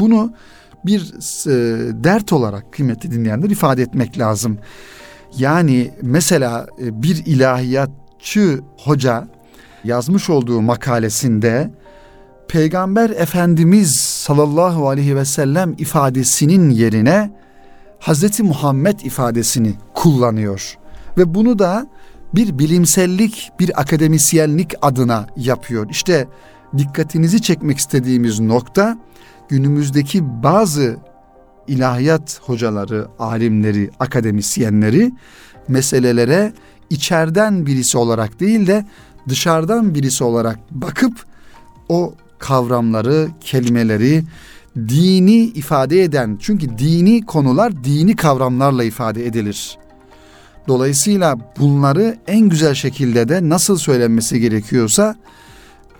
Bunu 0.00 0.32
bir 0.86 1.00
e, 1.46 1.54
dert 2.04 2.32
olarak 2.32 2.72
kıymetli 2.72 3.12
dinleyenler 3.12 3.50
ifade 3.50 3.82
etmek 3.82 4.18
lazım. 4.18 4.58
Yani 5.38 5.90
mesela 6.02 6.66
e, 6.82 7.02
bir 7.02 7.26
ilahiyatçı 8.18 8.60
hoca 8.76 9.28
yazmış 9.84 10.30
olduğu 10.30 10.60
makalesinde 10.60 11.70
Peygamber 12.48 13.10
Efendimiz 13.10 13.96
sallallahu 13.96 14.88
aleyhi 14.88 15.16
ve 15.16 15.24
sellem 15.24 15.74
ifadesinin 15.78 16.70
yerine 16.70 17.30
Hazreti 18.00 18.42
Muhammed 18.42 19.00
ifadesini 19.00 19.74
kullanıyor. 19.94 20.78
Ve 21.18 21.34
bunu 21.34 21.58
da 21.58 21.86
bir 22.34 22.58
bilimsellik, 22.58 23.50
bir 23.60 23.80
akademisyenlik 23.80 24.74
adına 24.82 25.26
yapıyor. 25.36 25.86
İşte 25.90 26.28
dikkatinizi 26.76 27.42
çekmek 27.42 27.78
istediğimiz 27.78 28.40
nokta 28.40 28.98
günümüzdeki 29.48 30.42
bazı 30.42 30.96
ilahiyat 31.66 32.40
hocaları, 32.42 33.08
alimleri, 33.18 33.90
akademisyenleri 34.00 35.12
meselelere 35.68 36.52
içeriden 36.90 37.66
birisi 37.66 37.98
olarak 37.98 38.40
değil 38.40 38.66
de 38.66 38.86
dışarıdan 39.28 39.94
birisi 39.94 40.24
olarak 40.24 40.58
bakıp 40.70 41.24
o 41.88 42.14
kavramları, 42.38 43.28
kelimeleri 43.40 44.24
dini 44.76 45.38
ifade 45.38 46.02
eden 46.02 46.38
çünkü 46.40 46.78
dini 46.78 47.26
konular 47.26 47.84
dini 47.84 48.16
kavramlarla 48.16 48.84
ifade 48.84 49.26
edilir. 49.26 49.78
Dolayısıyla 50.68 51.38
bunları 51.58 52.18
en 52.26 52.40
güzel 52.40 52.74
şekilde 52.74 53.28
de 53.28 53.48
nasıl 53.48 53.76
söylenmesi 53.76 54.40
gerekiyorsa 54.40 55.16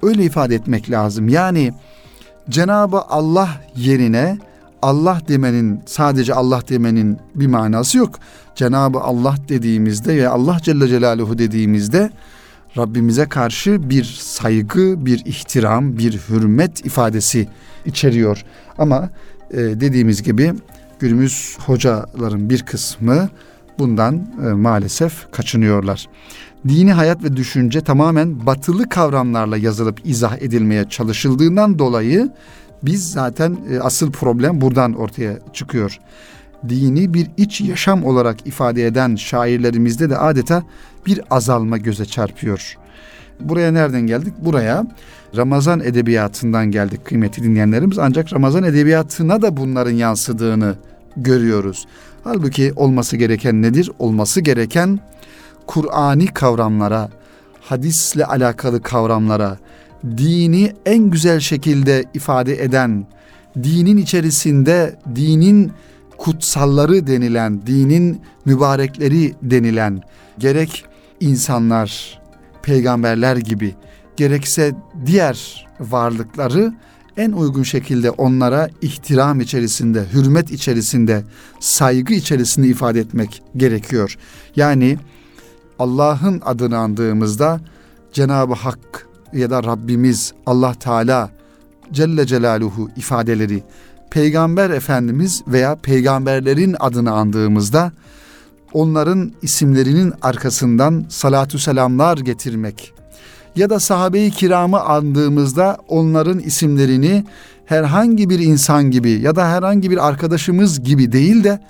öyle 0.03 0.25
ifade 0.25 0.55
etmek 0.55 0.91
lazım. 0.91 1.29
Yani 1.29 1.73
Cenabı 2.51 3.01
Allah 3.01 3.49
yerine 3.77 4.39
Allah 4.83 5.21
demenin 5.29 5.81
sadece 5.87 6.35
Allah 6.35 6.63
demenin 6.69 7.19
bir 7.35 7.47
manası 7.47 7.99
yok. 7.99 8.19
Cenabı 8.55 8.99
Allah 8.99 9.35
dediğimizde 9.49 10.17
ve 10.17 10.29
Allah 10.29 10.59
Celle 10.63 10.89
Celaluhu 10.89 11.39
dediğimizde 11.39 12.11
Rabbimize 12.77 13.29
karşı 13.29 13.91
bir 13.91 14.05
saygı, 14.05 15.07
bir 15.07 15.23
ihtiram, 15.25 15.99
bir 15.99 16.21
hürmet 16.29 16.87
ifadesi 16.87 17.49
içeriyor. 17.87 18.45
Ama 18.79 19.11
e, 19.51 19.57
dediğimiz 19.57 20.23
gibi 20.23 20.55
günümüz 20.99 21.59
hocaların 21.67 22.51
bir 22.51 22.63
kısmı 22.63 23.29
bundan 23.79 24.27
e, 24.45 24.49
maalesef 24.49 25.33
kaçınıyorlar. 25.33 26.09
Dini 26.69 26.93
hayat 26.93 27.25
ve 27.25 27.37
düşünce 27.37 27.81
tamamen 27.81 28.47
batılı 28.47 28.89
kavramlarla 28.89 29.57
yazılıp 29.57 30.01
izah 30.07 30.37
edilmeye 30.39 30.89
çalışıldığından 30.89 31.79
dolayı 31.79 32.31
biz 32.83 33.13
zaten 33.13 33.59
e, 33.71 33.79
asıl 33.79 34.13
problem 34.13 34.61
buradan 34.61 34.93
ortaya 34.93 35.39
çıkıyor. 35.53 35.99
Dini 36.69 37.15
bir 37.15 37.27
iç 37.37 37.61
yaşam 37.61 38.05
olarak 38.05 38.47
ifade 38.47 38.87
eden 38.87 39.17
şairlerimizde 39.17 40.11
de 40.11 40.19
adeta 40.19 40.63
bir 41.07 41.21
azalma 41.31 41.79
göze 41.79 42.05
çarpıyor. 42.05 42.77
Buraya 43.41 43.73
nereden 43.73 44.01
geldik? 44.01 44.35
Buraya 44.39 44.87
Ramazan 45.37 45.81
edebiyatından 45.81 46.71
geldik 46.71 47.05
kıymetli 47.05 47.43
dinleyenlerimiz. 47.43 47.99
Ancak 47.99 48.33
Ramazan 48.33 48.65
edebiyatına 48.65 49.43
da 49.43 49.57
bunların 49.57 49.93
yansıdığını 49.93 50.75
görüyoruz. 51.17 51.87
Halbuki 52.25 52.73
olması 52.77 53.17
gereken 53.17 53.63
nedir? 53.63 53.91
Olması 53.99 54.41
gereken 54.41 55.01
Kur'ani 55.67 56.27
kavramlara, 56.27 57.09
hadisle 57.61 58.25
alakalı 58.25 58.83
kavramlara, 58.83 59.59
dini 60.05 60.73
en 60.87 61.11
güzel 61.11 61.41
şekilde 61.41 62.05
ifade 62.15 62.63
eden, 62.65 63.07
dinin 63.63 63.97
içerisinde 63.97 64.99
dinin 65.15 65.73
kutsalları 66.19 67.07
denilen, 67.07 67.67
dinin 67.67 68.21
mübarekleri 68.45 69.35
denilen 69.43 70.01
gerek 70.39 70.85
insanlar, 71.21 72.21
peygamberler 72.63 73.37
gibi 73.37 73.75
gerekse 74.17 74.75
diğer 75.07 75.67
varlıkları 75.81 76.75
en 77.17 77.33
uygun 77.33 77.63
şekilde 77.63 78.11
onlara 78.11 78.69
ihtiram 78.83 79.41
içerisinde, 79.41 80.05
hürmet 80.13 80.51
içerisinde, 80.51 81.25
saygı 81.61 82.15
içerisinde 82.15 82.67
ifade 82.69 83.01
etmek 83.01 83.43
gerekiyor. 83.57 84.19
Yani 84.57 84.99
Allah'ın 85.79 86.43
adını 86.45 86.79
andığımızda 86.79 87.61
Cenab-ı 88.13 88.55
Hak 88.55 89.08
ya 89.33 89.51
da 89.51 89.65
Rabbimiz 89.65 90.33
Allah 90.47 90.75
Teala 90.75 91.31
Celle 91.93 92.27
Celaluhu 92.27 92.91
ifadeleri 92.97 93.63
Peygamber 94.11 94.71
Efendimiz 94.71 95.43
veya 95.47 95.77
peygamberlerin 95.77 96.77
adını 96.81 97.13
andığımızda 97.13 97.93
onların 98.73 99.33
isimlerinin 99.43 100.13
arkasından 100.23 101.05
salatü 101.09 101.59
selamlar 101.59 102.19
getirmek 102.19 102.93
ya 103.57 103.71
da 103.71 103.81
sahabe-i 103.81 104.31
kiramı 104.31 104.81
andığımızda 104.81 105.79
onların 105.89 106.39
isimlerini 106.39 107.25
herhangi 107.67 108.31
bir 108.31 108.39
insan 108.39 108.91
gibi 108.91 109.11
ya 109.11 109.37
da 109.37 109.49
herhangi 109.49 109.91
bir 109.91 110.09
arkadaşımız 110.09 110.83
gibi 110.83 111.13
değil 111.13 111.45
de 111.45 111.61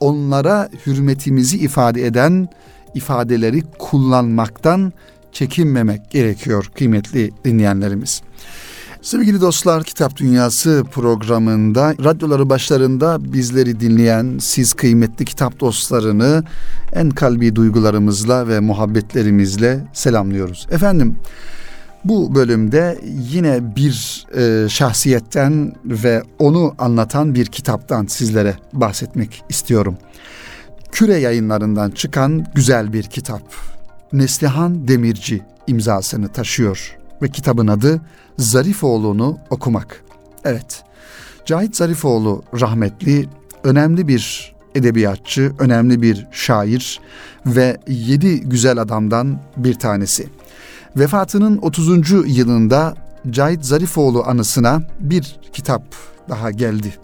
onlara 0.00 0.68
hürmetimizi 0.86 1.58
ifade 1.58 2.06
eden 2.06 2.48
ifadeleri 2.94 3.62
kullanmaktan 3.78 4.92
çekinmemek 5.38 6.10
gerekiyor 6.10 6.70
kıymetli 6.74 7.30
dinleyenlerimiz. 7.44 8.22
Sevgili 9.02 9.40
dostlar 9.40 9.84
Kitap 9.84 10.16
Dünyası 10.16 10.84
programında 10.92 11.94
radyoları 12.04 12.50
başlarında 12.50 13.32
bizleri 13.32 13.80
dinleyen 13.80 14.38
siz 14.40 14.72
kıymetli 14.72 15.24
kitap 15.24 15.60
dostlarını 15.60 16.44
en 16.92 17.10
kalbi 17.10 17.56
duygularımızla 17.56 18.48
ve 18.48 18.60
muhabbetlerimizle 18.60 19.84
selamlıyoruz. 19.92 20.66
Efendim 20.70 21.16
bu 22.04 22.34
bölümde 22.34 22.98
yine 23.32 23.76
bir 23.76 24.26
e, 24.36 24.68
şahsiyetten 24.68 25.72
ve 25.84 26.22
onu 26.38 26.74
anlatan 26.78 27.34
bir 27.34 27.46
kitaptan 27.46 28.06
sizlere 28.06 28.56
bahsetmek 28.72 29.44
istiyorum. 29.48 29.96
Küre 30.92 31.16
yayınlarından 31.16 31.90
çıkan 31.90 32.46
güzel 32.54 32.92
bir 32.92 33.02
kitap. 33.02 33.77
Neslihan 34.12 34.88
Demirci 34.88 35.42
imzasını 35.66 36.28
taşıyor 36.28 36.98
ve 37.22 37.28
kitabın 37.28 37.66
adı 37.66 38.00
Zarifoğlu'nu 38.38 39.38
okumak. 39.50 40.04
Evet, 40.44 40.84
Cahit 41.44 41.76
Zarifoğlu 41.76 42.42
rahmetli 42.60 43.28
önemli 43.64 44.08
bir 44.08 44.54
edebiyatçı, 44.74 45.52
önemli 45.58 46.02
bir 46.02 46.26
şair 46.32 47.00
ve 47.46 47.76
yedi 47.88 48.40
güzel 48.40 48.78
adamdan 48.78 49.40
bir 49.56 49.74
tanesi. 49.74 50.28
Vefatının 50.96 51.58
30. 51.58 52.10
yılında 52.38 52.94
Cahit 53.30 53.64
Zarifoğlu 53.64 54.24
anısına 54.26 54.82
bir 55.00 55.36
kitap 55.52 55.82
daha 56.28 56.50
geldi. 56.50 56.94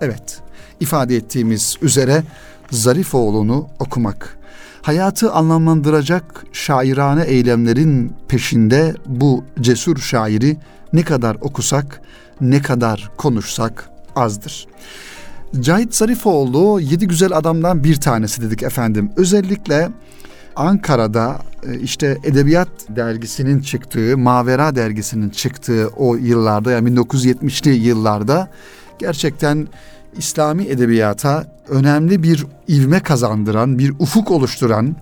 Evet, 0.00 0.40
ifade 0.80 1.16
ettiğimiz 1.16 1.76
üzere 1.82 2.22
Zarifoğlu'nu 2.70 3.68
okumak 3.78 4.38
hayatı 4.86 5.32
anlamlandıracak 5.32 6.44
şairane 6.52 7.24
eylemlerin 7.24 8.12
peşinde 8.28 8.94
bu 9.06 9.44
cesur 9.60 9.96
şairi 9.96 10.56
ne 10.92 11.02
kadar 11.02 11.36
okusak, 11.40 12.02
ne 12.40 12.62
kadar 12.62 13.10
konuşsak 13.16 13.90
azdır. 14.16 14.66
Cahit 15.60 15.94
Zarifoğlu 15.94 16.80
yedi 16.80 17.06
güzel 17.06 17.32
adamdan 17.32 17.84
bir 17.84 18.00
tanesi 18.00 18.42
dedik 18.42 18.62
efendim. 18.62 19.10
Özellikle 19.16 19.88
Ankara'da 20.56 21.38
e, 21.66 21.78
işte 21.78 22.18
Edebiyat 22.24 22.68
dergisinin 22.88 23.60
çıktığı, 23.60 24.18
Mavera 24.18 24.76
dergisinin 24.76 25.30
çıktığı 25.30 25.88
o 25.96 26.14
yıllarda 26.16 26.70
yani 26.70 26.88
1970'li 26.88 27.70
yıllarda 27.70 28.48
gerçekten 28.98 29.68
İslami 30.18 30.64
edebiyata 30.64 31.46
önemli 31.68 32.22
bir 32.22 32.46
ivme 32.68 33.00
kazandıran, 33.00 33.78
bir 33.78 33.90
ufuk 33.98 34.30
oluşturan, 34.30 34.96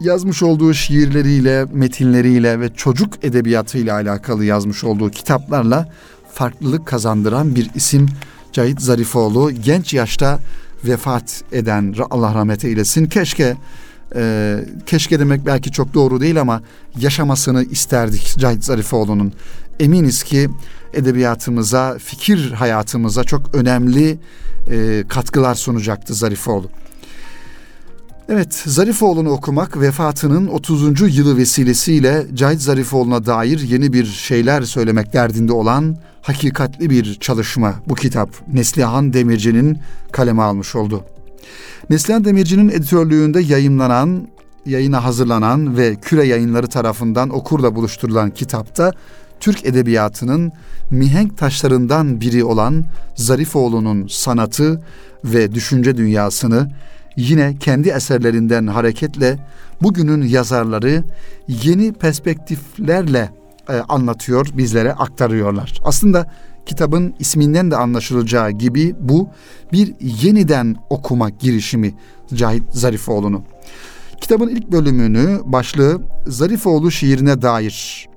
yazmış 0.00 0.42
olduğu 0.42 0.74
şiirleriyle, 0.74 1.66
metinleriyle 1.72 2.60
ve 2.60 2.74
çocuk 2.74 3.24
edebiyatıyla 3.24 3.94
alakalı 3.94 4.44
yazmış 4.44 4.84
olduğu 4.84 5.10
kitaplarla 5.10 5.88
farklılık 6.32 6.86
kazandıran 6.86 7.54
bir 7.54 7.70
isim 7.74 8.08
Cahit 8.52 8.80
Zarifoğlu 8.80 9.50
genç 9.52 9.94
yaşta 9.94 10.38
vefat 10.84 11.42
eden 11.52 11.94
Allah 12.10 12.34
rahmet 12.34 12.64
eylesin. 12.64 13.06
Keşke 13.06 13.56
e, 14.16 14.56
keşke 14.86 15.18
demek 15.18 15.46
belki 15.46 15.72
çok 15.72 15.94
doğru 15.94 16.20
değil 16.20 16.40
ama 16.40 16.62
yaşamasını 17.00 17.64
isterdik 17.64 18.34
Cahit 18.38 18.64
Zarifoğlu'nun. 18.64 19.32
Eminiz 19.80 20.22
ki 20.22 20.48
edebiyatımıza, 20.94 21.98
fikir 21.98 22.52
hayatımıza 22.52 23.24
çok 23.24 23.54
önemli 23.54 24.18
e, 24.70 25.04
katkılar 25.08 25.54
sunacaktı 25.54 26.14
Zarifoğlu. 26.14 26.70
Evet, 28.28 28.54
Zarifoğlu'nu 28.54 29.30
okumak 29.30 29.80
vefatının 29.80 30.46
30. 30.46 31.16
yılı 31.18 31.36
vesilesiyle 31.36 32.26
Cahit 32.34 32.60
Zarifoğlu'na 32.60 33.26
dair 33.26 33.58
yeni 33.58 33.92
bir 33.92 34.04
şeyler 34.04 34.62
söylemek 34.62 35.12
derdinde 35.12 35.52
olan 35.52 35.96
hakikatli 36.22 36.90
bir 36.90 37.14
çalışma 37.14 37.74
bu 37.88 37.94
kitap. 37.94 38.30
Neslihan 38.52 39.12
Demirci'nin 39.12 39.78
kaleme 40.12 40.42
almış 40.42 40.76
oldu. 40.76 41.04
Neslihan 41.90 42.24
Demirci'nin 42.24 42.68
editörlüğünde 42.68 43.40
yayınlanan, 43.40 44.28
yayına 44.66 45.04
hazırlanan 45.04 45.76
ve 45.76 45.94
küre 45.94 46.26
yayınları 46.26 46.66
tarafından 46.66 47.30
okurla 47.30 47.74
buluşturulan 47.74 48.30
kitapta 48.30 48.92
Türk 49.44 49.66
edebiyatının 49.66 50.52
mihenk 50.90 51.38
taşlarından 51.38 52.20
biri 52.20 52.44
olan 52.44 52.84
Zarifoğlu'nun 53.14 54.06
sanatı 54.06 54.82
ve 55.24 55.54
düşünce 55.54 55.96
dünyasını 55.96 56.70
yine 57.16 57.56
kendi 57.60 57.88
eserlerinden 57.88 58.66
hareketle 58.66 59.38
bugünün 59.82 60.22
yazarları 60.22 61.04
yeni 61.48 61.92
perspektiflerle 61.92 63.30
e, 63.68 63.72
anlatıyor, 63.72 64.46
bizlere 64.56 64.92
aktarıyorlar. 64.92 65.80
Aslında 65.84 66.30
kitabın 66.66 67.14
isminden 67.18 67.70
de 67.70 67.76
anlaşılacağı 67.76 68.50
gibi 68.50 68.94
bu 69.00 69.28
bir 69.72 69.94
yeniden 70.00 70.76
okuma 70.90 71.30
girişimi 71.30 71.94
Cahit 72.34 72.62
Zarifoğlu'nu. 72.72 73.44
Kitabın 74.20 74.48
ilk 74.48 74.72
bölümünü 74.72 75.40
başlığı 75.44 76.00
Zarifoğlu 76.26 76.90
şiirine 76.90 77.42
dair. 77.42 78.08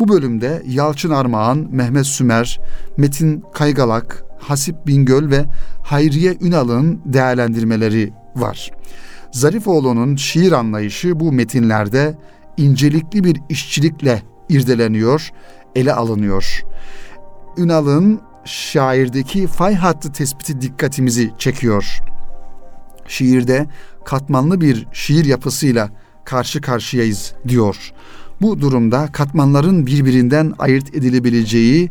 Bu 0.00 0.08
bölümde 0.08 0.62
Yalçın 0.66 1.10
Armağan, 1.10 1.68
Mehmet 1.70 2.06
Sümer, 2.06 2.60
Metin 2.96 3.44
Kaygalak, 3.52 4.24
Hasip 4.38 4.86
Bingöl 4.86 5.30
ve 5.30 5.44
Hayriye 5.82 6.36
Ünal'ın 6.40 7.00
değerlendirmeleri 7.04 8.12
var. 8.36 8.70
Zarifoğlu'nun 9.32 10.16
şiir 10.16 10.52
anlayışı 10.52 11.20
bu 11.20 11.32
metinlerde 11.32 12.18
incelikli 12.56 13.24
bir 13.24 13.40
işçilikle 13.48 14.22
irdeleniyor, 14.48 15.30
ele 15.74 15.92
alınıyor. 15.92 16.62
Ünal'ın 17.56 18.20
şairdeki 18.44 19.46
fay 19.46 19.74
hattı 19.74 20.12
tespiti 20.12 20.60
dikkatimizi 20.60 21.32
çekiyor. 21.38 22.00
Şiirde 23.06 23.66
katmanlı 24.04 24.60
bir 24.60 24.86
şiir 24.92 25.24
yapısıyla 25.24 25.90
karşı 26.24 26.60
karşıyayız 26.60 27.32
diyor. 27.48 27.92
Bu 28.40 28.60
durumda 28.60 29.08
katmanların 29.12 29.86
birbirinden 29.86 30.52
ayırt 30.58 30.94
edilebileceği 30.94 31.90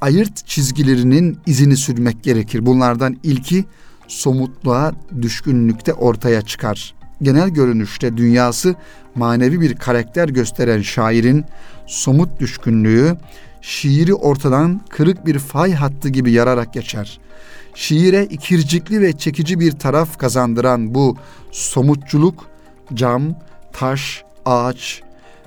ayırt 0.00 0.46
çizgilerinin 0.46 1.38
izini 1.46 1.76
sürmek 1.76 2.22
gerekir. 2.22 2.66
Bunlardan 2.66 3.16
ilki 3.22 3.64
somutluğa 4.08 4.92
düşkünlükte 5.22 5.92
ortaya 5.92 6.42
çıkar. 6.42 6.94
Genel 7.22 7.48
görünüşte 7.48 8.16
dünyası 8.16 8.74
manevi 9.14 9.60
bir 9.60 9.74
karakter 9.74 10.28
gösteren 10.28 10.82
şairin 10.82 11.44
somut 11.86 12.40
düşkünlüğü 12.40 13.16
şiiri 13.62 14.14
ortadan 14.14 14.80
kırık 14.90 15.26
bir 15.26 15.38
fay 15.38 15.72
hattı 15.72 16.08
gibi 16.08 16.32
yararak 16.32 16.74
geçer. 16.74 17.20
Şiire 17.74 18.24
ikircikli 18.24 19.00
ve 19.00 19.12
çekici 19.12 19.60
bir 19.60 19.72
taraf 19.72 20.18
kazandıran 20.18 20.94
bu 20.94 21.16
somutçuluk 21.52 22.46
cam, 22.94 23.22
taş, 23.72 24.24
ağaç, 24.44 25.02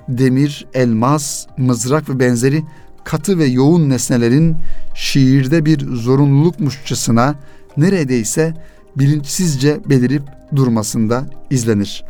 demir, 0.08 0.66
elmas, 0.74 1.46
mızrak 1.56 2.08
ve 2.08 2.18
benzeri 2.18 2.64
katı 3.04 3.38
ve 3.38 3.44
yoğun 3.44 3.88
nesnelerin 3.88 4.56
şiirde 4.94 5.64
bir 5.64 5.96
zorunlulukmuşçasına 5.96 7.34
neredeyse 7.76 8.54
bilinçsizce 8.96 9.80
belirip 9.86 10.22
durmasında 10.56 11.26
izlenir. 11.50 12.04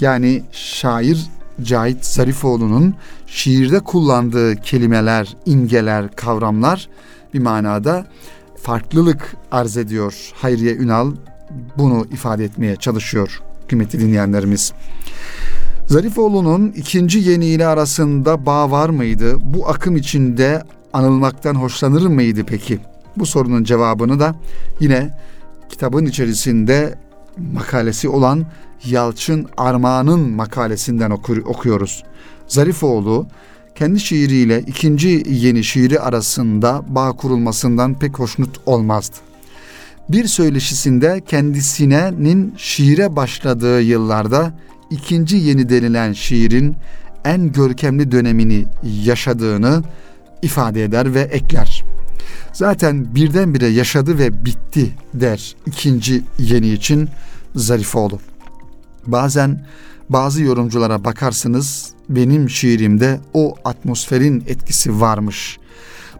Yani 0.00 0.42
şair 0.52 1.26
Cahit 1.62 2.06
Zarifoğlu'nun 2.06 2.94
şiirde 3.26 3.80
kullandığı 3.80 4.56
kelimeler, 4.56 5.36
imgeler, 5.46 6.16
kavramlar 6.16 6.88
bir 7.34 7.38
manada 7.38 8.06
farklılık 8.62 9.36
arz 9.52 9.76
ediyor. 9.76 10.32
Hayriye 10.34 10.76
Ünal 10.76 11.12
bunu 11.78 12.06
ifade 12.12 12.44
etmeye 12.44 12.76
çalışıyor 12.76 13.40
kıymetli 13.68 14.00
dinleyenlerimiz. 14.00 14.72
Zarifoğlu'nun 15.86 16.72
ikinci 16.76 17.18
yeni 17.18 17.46
ile 17.46 17.66
arasında 17.66 18.46
bağ 18.46 18.70
var 18.70 18.88
mıydı? 18.88 19.36
Bu 19.40 19.68
akım 19.68 19.96
içinde 19.96 20.62
anılmaktan 20.92 21.54
hoşlanır 21.54 22.06
mıydı 22.06 22.44
peki? 22.46 22.78
Bu 23.16 23.26
sorunun 23.26 23.64
cevabını 23.64 24.20
da 24.20 24.34
yine 24.80 25.18
kitabın 25.68 26.06
içerisinde 26.06 26.98
makalesi 27.52 28.08
olan 28.08 28.46
Yalçın 28.84 29.48
Armağan'ın 29.56 30.30
makalesinden 30.30 31.10
okur, 31.10 31.36
okuyoruz. 31.36 32.02
Zarifoğlu 32.48 33.26
kendi 33.74 34.00
şiiriyle 34.00 34.60
ikinci 34.60 35.22
yeni 35.28 35.64
şiiri 35.64 36.00
arasında 36.00 36.82
bağ 36.88 37.12
kurulmasından 37.12 37.98
pek 37.98 38.18
hoşnut 38.18 38.60
olmazdı. 38.66 39.16
Bir 40.08 40.24
söyleşisinde 40.24 41.22
kendisinin 41.28 42.54
şiire 42.56 43.16
başladığı 43.16 43.82
yıllarda 43.82 44.52
ikinci 44.90 45.36
yeni 45.36 45.68
denilen 45.68 46.12
şiirin 46.12 46.76
en 47.24 47.52
görkemli 47.52 48.12
dönemini 48.12 48.66
yaşadığını 49.04 49.82
ifade 50.42 50.84
eder 50.84 51.14
ve 51.14 51.20
ekler. 51.20 51.84
Zaten 52.52 53.14
birdenbire 53.14 53.66
yaşadı 53.66 54.18
ve 54.18 54.44
bitti 54.44 54.90
der 55.14 55.56
ikinci 55.66 56.22
yeni 56.38 56.68
için 56.68 57.08
Zarifoğlu. 57.54 58.20
Bazen 59.06 59.64
bazı 60.08 60.42
yorumculara 60.42 61.04
bakarsınız 61.04 61.92
benim 62.08 62.50
şiirimde 62.50 63.20
o 63.34 63.54
atmosferin 63.64 64.44
etkisi 64.46 65.00
varmış. 65.00 65.58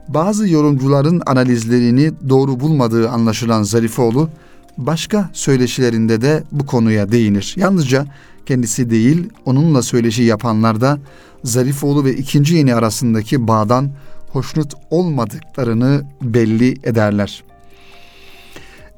Bazı 0.09 0.48
yorumcuların 0.48 1.22
analizlerini 1.26 2.12
doğru 2.29 2.61
bulmadığı 2.61 3.11
anlaşılan 3.11 3.62
Zarifoğlu 3.62 4.31
başka 4.79 5.31
söyleşilerinde 5.33 6.20
de 6.20 6.42
bu 6.52 6.66
konuya 6.66 7.12
değinir. 7.12 7.55
Yalnızca 7.57 8.07
kendisi 8.46 8.90
değil 8.90 9.28
onunla 9.44 9.82
söyleşi 9.82 10.22
yapanlar 10.22 10.80
da 10.80 10.98
Zarifoğlu 11.44 12.04
ve 12.04 12.14
ikinci 12.16 12.54
yeni 12.56 12.74
arasındaki 12.74 13.48
bağdan 13.48 13.90
hoşnut 14.32 14.74
olmadıklarını 14.90 16.02
belli 16.22 16.70
ederler. 16.82 17.44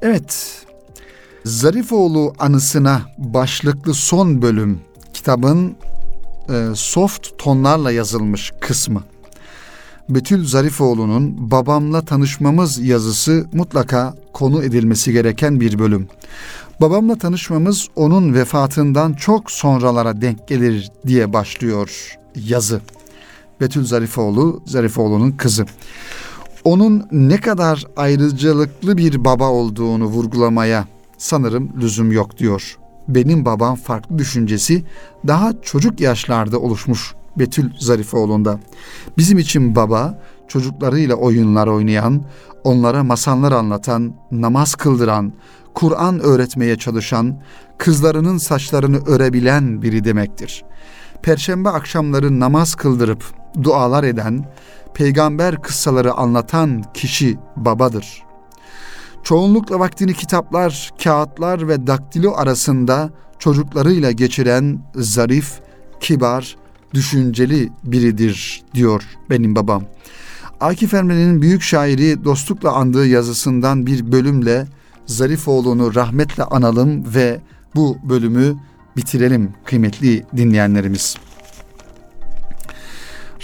Evet, 0.01 0.65
Zarifoğlu 1.45 2.33
anısına 2.39 3.01
başlıklı 3.17 3.93
son 3.93 4.41
bölüm 4.41 4.79
kitabın 5.13 5.75
e, 6.49 6.67
soft 6.75 7.27
tonlarla 7.37 7.91
yazılmış 7.91 8.53
kısmı. 8.61 9.03
Betül 10.09 10.45
Zarifoğlu'nun 10.45 11.51
babamla 11.51 12.05
tanışmamız 12.05 12.79
yazısı 12.79 13.45
mutlaka 13.53 14.13
konu 14.33 14.63
edilmesi 14.63 15.11
gereken 15.11 15.59
bir 15.59 15.79
bölüm. 15.79 16.07
Babamla 16.81 17.15
tanışmamız 17.15 17.87
onun 17.95 18.33
vefatından 18.33 19.13
çok 19.13 19.51
sonralara 19.51 20.21
denk 20.21 20.47
gelir 20.47 20.91
diye 21.07 21.33
başlıyor 21.33 22.17
yazı. 22.35 22.81
Betül 23.61 23.85
Zarifoğlu, 23.85 24.61
Zarifoğlu'nun 24.65 25.31
kızı. 25.31 25.65
Onun 26.63 27.07
ne 27.11 27.37
kadar 27.37 27.85
ayrıcalıklı 27.97 28.97
bir 28.97 29.25
baba 29.25 29.49
olduğunu 29.49 30.05
vurgulamaya 30.05 30.87
sanırım 31.17 31.71
lüzum 31.81 32.11
yok 32.11 32.37
diyor. 32.37 32.77
Benim 33.07 33.45
babam 33.45 33.75
farklı 33.75 34.17
düşüncesi 34.17 34.83
daha 35.27 35.61
çocuk 35.61 35.99
yaşlarda 35.99 36.59
oluşmuş 36.59 37.13
Betül 37.39 37.69
Zarifoğlu'nda. 37.79 38.59
Bizim 39.17 39.37
için 39.37 39.75
baba 39.75 40.21
çocuklarıyla 40.47 41.15
oyunlar 41.15 41.67
oynayan, 41.67 42.21
onlara 42.63 43.03
masallar 43.03 43.51
anlatan, 43.51 44.13
namaz 44.31 44.75
kıldıran, 44.75 45.33
Kur'an 45.73 46.19
öğretmeye 46.19 46.75
çalışan, 46.77 47.41
kızlarının 47.77 48.37
saçlarını 48.37 49.05
örebilen 49.05 49.81
biri 49.81 50.03
demektir. 50.03 50.63
Perşembe 51.21 51.69
akşamları 51.69 52.39
namaz 52.39 52.75
kıldırıp 52.75 53.23
dualar 53.63 54.03
eden, 54.03 54.45
peygamber 54.93 55.61
kıssaları 55.61 56.13
anlatan 56.13 56.83
kişi 56.93 57.37
babadır. 57.55 58.23
Çoğunlukla 59.23 59.79
vaktini 59.79 60.13
kitaplar, 60.13 60.91
kağıtlar 61.03 61.67
ve 61.67 61.87
daktilo 61.87 62.33
arasında 62.35 63.09
çocuklarıyla 63.39 64.11
geçiren 64.11 64.79
zarif, 64.95 65.59
kibar, 65.99 66.55
düşünceli 66.93 67.69
biridir 67.83 68.63
diyor 68.73 69.03
benim 69.29 69.55
babam. 69.55 69.83
Akif 70.59 70.93
Emre'nin 70.93 71.41
büyük 71.41 71.61
şairi 71.61 72.23
dostlukla 72.23 72.71
andığı 72.71 73.07
yazısından 73.07 73.85
bir 73.85 74.11
bölümle 74.11 74.67
Zarifoğlu'nu 75.09 75.95
rahmetle 75.95 76.43
analım 76.43 77.15
ve 77.15 77.39
bu 77.75 77.97
bölümü 78.03 78.55
bitirelim 78.97 79.53
kıymetli 79.65 80.25
dinleyenlerimiz. 80.37 81.15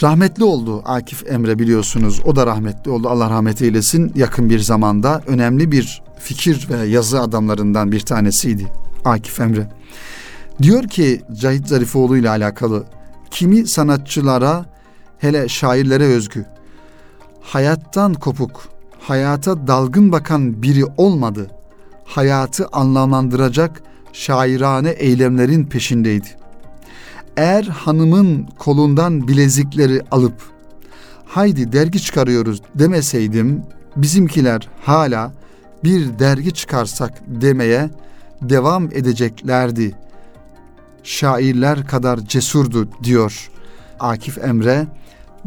Rahmetli 0.01 0.43
oldu 0.43 0.81
Akif 0.85 1.31
Emre 1.31 1.59
biliyorsunuz. 1.59 2.21
O 2.25 2.35
da 2.35 2.47
rahmetli 2.47 2.91
oldu. 2.91 3.09
Allah 3.09 3.29
rahmet 3.29 3.61
eylesin. 3.61 4.11
Yakın 4.15 4.49
bir 4.49 4.59
zamanda 4.59 5.21
önemli 5.27 5.71
bir 5.71 6.03
fikir 6.19 6.67
ve 6.69 6.87
yazı 6.87 7.21
adamlarından 7.21 7.91
bir 7.91 7.99
tanesiydi 7.99 8.71
Akif 9.05 9.39
Emre. 9.39 9.69
Diyor 10.61 10.83
ki 10.83 11.21
Cahit 11.33 11.67
Zarifoğlu 11.67 12.17
ile 12.17 12.29
alakalı 12.29 12.83
kimi 13.31 13.67
sanatçılara 13.67 14.65
hele 15.17 15.49
şairlere 15.49 16.03
özgü 16.03 16.45
hayattan 17.41 18.13
kopuk, 18.13 18.69
hayata 18.99 19.67
dalgın 19.67 20.11
bakan 20.11 20.63
biri 20.63 20.85
olmadı. 20.97 21.51
Hayatı 22.05 22.67
anlamlandıracak 22.67 23.81
şairane 24.13 24.89
eylemlerin 24.89 25.65
peşindeydi. 25.65 26.27
Eğer 27.37 27.63
hanımın 27.63 28.47
kolundan 28.57 29.27
bilezikleri 29.27 30.01
alıp 30.11 30.41
haydi 31.25 31.71
dergi 31.71 32.01
çıkarıyoruz 32.01 32.61
demeseydim 32.75 33.63
bizimkiler 33.95 34.69
hala 34.81 35.31
bir 35.83 36.19
dergi 36.19 36.53
çıkarsak 36.53 37.13
demeye 37.27 37.89
devam 38.41 38.85
edeceklerdi. 38.85 39.95
Şairler 41.03 41.87
kadar 41.87 42.17
cesurdu 42.17 42.87
diyor 43.03 43.49
Akif 43.99 44.37
Emre 44.37 44.87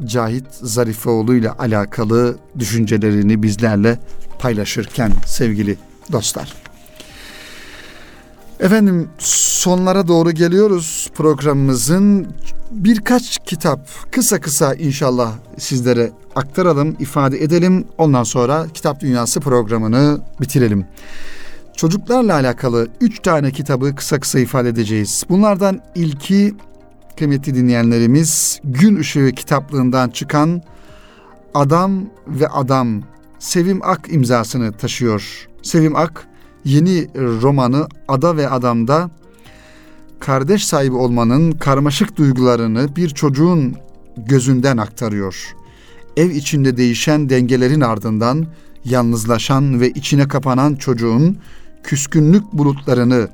Cahit 0.05 0.47
Zarifeoğlu 0.51 1.35
ile 1.35 1.51
alakalı 1.51 2.37
düşüncelerini 2.59 3.43
bizlerle 3.43 3.99
paylaşırken 4.39 5.13
sevgili 5.27 5.77
dostlar. 6.13 6.55
Efendim 8.61 9.09
sonlara 9.19 10.09
doğru 10.09 10.31
geliyoruz 10.31 11.11
programımızın. 11.15 12.27
Birkaç 12.71 13.39
kitap 13.39 13.89
kısa 14.13 14.41
kısa 14.41 14.75
inşallah 14.75 15.33
sizlere 15.59 16.11
aktaralım, 16.37 16.97
ifade 16.99 17.43
edelim. 17.43 17.85
Ondan 17.99 18.23
sonra 18.23 18.67
Kitap 18.75 19.01
Dünyası 19.01 19.41
programını 19.41 20.21
bitirelim. 20.41 20.87
Çocuklarla 21.77 22.35
alakalı 22.35 22.89
üç 23.01 23.21
tane 23.23 23.51
kitabı 23.51 23.95
kısa 23.95 24.21
kısa 24.21 24.39
ifade 24.39 24.69
edeceğiz. 24.69 25.25
Bunlardan 25.29 25.81
ilki 25.95 26.55
kıymetli 27.17 27.55
dinleyenlerimiz 27.55 28.61
Gün 28.65 28.97
Işığı 28.97 29.33
kitaplığından 29.37 30.09
çıkan 30.11 30.63
Adam 31.55 32.05
ve 32.27 32.49
Adam 32.49 33.03
Sevim 33.39 33.81
Ak 33.83 34.13
imzasını 34.13 34.73
taşıyor. 34.73 35.49
Sevim 35.63 35.97
Ak 35.97 36.27
yeni 36.65 37.09
romanı 37.17 37.87
Ada 38.09 38.37
ve 38.37 38.51
Adam'da 38.51 39.11
kardeş 40.21 40.67
sahibi 40.67 40.95
olmanın 40.95 41.53
karmaşık 41.53 42.17
duygularını 42.17 42.97
bir 42.97 43.09
çocuğun 43.09 43.77
gözünden 44.17 44.77
aktarıyor. 44.77 45.55
Ev 46.17 46.31
içinde 46.31 46.77
değişen 46.77 47.29
dengelerin 47.29 47.81
ardından 47.81 48.47
yalnızlaşan 48.85 49.81
ve 49.81 49.91
içine 49.91 50.29
kapanan 50.29 50.75
çocuğun 50.75 51.39
küskünlük 51.83 52.53
bulutlarını 52.53 53.29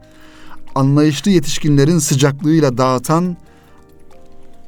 anlayışlı 0.74 1.30
yetişkinlerin 1.30 1.98
sıcaklığıyla 1.98 2.78
dağıtan 2.78 3.36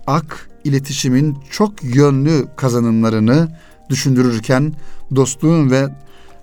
ak 0.07 0.49
iletişimin 0.65 1.39
çok 1.51 1.85
yönlü 1.85 2.47
kazanımlarını 2.57 3.49
düşündürürken 3.91 4.73
dostluğun 5.17 5.71
ve 5.71 5.89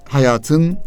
hayatın 0.10 0.78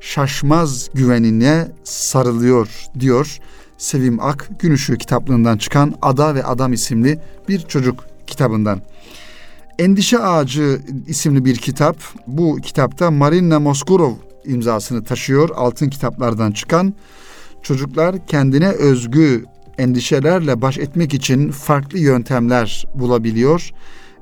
şaşmaz 0.00 0.88
güvenine 0.94 1.68
sarılıyor 1.84 2.68
diyor 3.00 3.38
Sevim 3.78 4.20
Ak 4.20 4.48
Gün 4.58 4.72
Işığı 4.72 4.96
kitaplığından 4.96 5.58
çıkan 5.58 5.94
Ada 6.02 6.34
ve 6.34 6.44
Adam 6.44 6.72
isimli 6.72 7.18
bir 7.48 7.60
çocuk 7.60 8.06
kitabından. 8.26 8.80
Endişe 9.78 10.18
Ağacı 10.18 10.80
isimli 11.06 11.44
bir 11.44 11.56
kitap. 11.56 11.96
Bu 12.26 12.56
kitapta 12.56 13.10
Marina 13.10 13.60
Moskurov 13.60 14.12
imzasını 14.44 15.04
taşıyor. 15.04 15.48
Altın 15.54 15.88
kitaplardan 15.88 16.52
çıkan 16.52 16.94
çocuklar 17.62 18.26
kendine 18.26 18.68
özgü 18.68 19.44
endişelerle 19.78 20.62
baş 20.62 20.78
etmek 20.78 21.14
için 21.14 21.50
farklı 21.50 21.98
yöntemler 21.98 22.86
bulabiliyor 22.94 23.70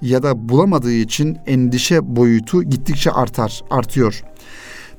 ya 0.02 0.22
da 0.22 0.48
bulamadığı 0.48 0.92
için 0.92 1.38
endişe 1.46 2.16
boyutu 2.16 2.62
gittikçe 2.62 3.10
artar, 3.10 3.60
artıyor. 3.70 4.22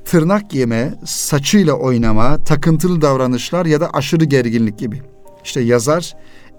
Tırnak 0.04 0.54
yeme, 0.54 0.94
saçıyla 1.04 1.74
oynama, 1.74 2.44
takıntılı 2.44 3.02
davranışlar 3.02 3.66
ya 3.66 3.80
da 3.80 3.90
aşırı 3.90 4.24
gerginlik 4.24 4.78
gibi. 4.78 5.02
İşte 5.44 5.60
yazar 5.60 6.14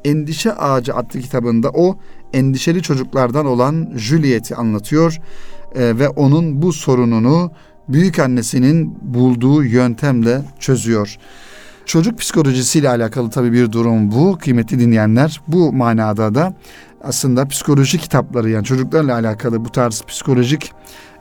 Endişe 0.06 0.54
Ağacı 0.54 0.96
adlı 0.96 1.20
kitabında 1.20 1.70
o 1.70 1.98
endişeli 2.34 2.82
çocuklardan 2.82 3.46
olan 3.46 3.94
Juliet'i 3.96 4.56
anlatıyor 4.56 5.20
e, 5.76 6.00
ve 6.00 6.10
onun 6.10 6.62
bu 6.62 6.74
sorununu 6.74 7.52
büyük 7.88 8.20
annesinin 8.20 8.98
bulduğu 9.02 9.64
yöntemle 9.64 10.42
çözüyor. 10.60 11.18
Çocuk 11.86 12.20
psikolojisiyle 12.20 12.90
alakalı 12.90 13.30
tabii 13.30 13.54
bir 13.54 13.72
durum 13.72 14.12
bu 14.12 14.38
kıymetli 14.38 14.80
dinleyenler. 14.80 15.42
Bu 15.48 15.74
manada 15.74 16.36
da 16.36 16.54
aslında 17.04 17.48
psikoloji 17.48 17.98
kitapları 17.98 18.50
yani 18.50 18.66
çocuklarla 18.66 19.14
alakalı 19.14 19.66
bu 19.66 19.70
tarz 19.70 20.02
psikolojik 20.02 20.72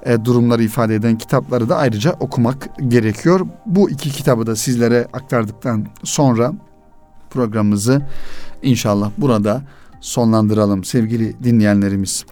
e, 0.03 0.25
durumları 0.25 0.62
ifade 0.62 0.94
eden 0.94 1.18
kitapları 1.18 1.68
da 1.68 1.77
ayrıca 1.77 2.12
okumak 2.12 2.68
gerekiyor. 2.88 3.46
Bu 3.66 3.90
iki 3.90 4.11
kitabı 4.11 4.46
da 4.46 4.57
sizlere 4.57 5.09
aktardıktan 5.12 5.87
sonra 6.05 6.53
programımızı 7.31 8.03
inşallah 8.62 9.11
burada 9.18 9.62
sonlandıralım 10.01 10.85
sevgili 10.85 11.44
dinleyenlerimiz. 11.44 12.25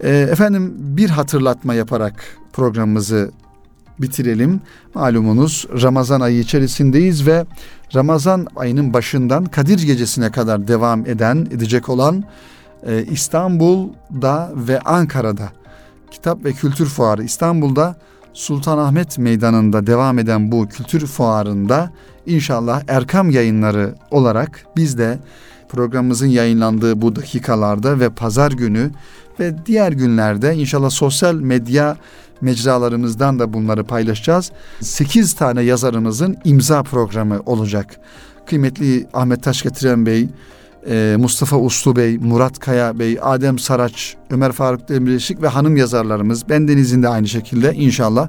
E, 0.00 0.10
efendim 0.10 0.74
bir 0.78 1.10
hatırlatma 1.10 1.74
yaparak 1.74 2.38
programımızı 2.52 3.30
bitirelim. 4.02 4.60
Malumunuz 4.94 5.66
Ramazan 5.82 6.20
ayı 6.20 6.38
içerisindeyiz 6.38 7.26
ve 7.26 7.46
Ramazan 7.94 8.46
ayının 8.56 8.92
başından 8.92 9.44
Kadir 9.44 9.82
gecesine 9.82 10.30
kadar 10.30 10.68
devam 10.68 11.06
eden, 11.06 11.36
edecek 11.36 11.88
olan 11.88 12.24
e, 12.86 13.04
İstanbul'da 13.04 14.52
ve 14.54 14.80
Ankara'da 14.80 15.48
Kitap 16.10 16.44
ve 16.44 16.52
Kültür 16.52 16.86
Fuarı 16.86 17.22
İstanbul'da 17.24 17.96
Sultanahmet 18.32 19.18
Meydanı'nda 19.18 19.86
devam 19.86 20.18
eden 20.18 20.52
bu 20.52 20.68
kültür 20.68 21.06
fuarında 21.06 21.90
inşallah 22.26 22.82
Erkam 22.88 23.30
yayınları 23.30 23.94
olarak 24.10 24.66
biz 24.76 24.98
de 24.98 25.18
programımızın 25.68 26.26
yayınlandığı 26.26 27.02
bu 27.02 27.16
dakikalarda 27.16 28.00
ve 28.00 28.10
pazar 28.10 28.52
günü 28.52 28.90
ve 29.40 29.66
diğer 29.66 29.92
günlerde 29.92 30.54
inşallah 30.54 30.90
sosyal 30.90 31.34
medya 31.34 31.96
mecralarımızdan 32.40 33.38
da 33.38 33.52
bunları 33.52 33.84
paylaşacağız. 33.84 34.52
8 34.80 35.34
tane 35.34 35.62
yazarımızın 35.62 36.36
imza 36.44 36.82
programı 36.82 37.40
olacak. 37.46 38.00
Kıymetli 38.46 39.06
Ahmet 39.14 39.42
Taşgetiren 39.42 40.06
Bey, 40.06 40.28
e, 40.88 41.16
Mustafa 41.18 41.56
Uslu 41.56 41.96
Bey, 41.96 42.18
Murat 42.18 42.58
Kaya 42.58 42.98
Bey, 42.98 43.18
Adem 43.22 43.58
Saraç, 43.58 44.16
Ömer 44.30 44.52
Faruk 44.52 44.88
Demirişik 44.88 45.42
ve 45.42 45.48
hanım 45.48 45.76
yazarlarımız 45.76 46.48
bendenizin 46.48 47.02
de 47.02 47.08
aynı 47.08 47.28
şekilde 47.28 47.74
inşallah 47.74 48.28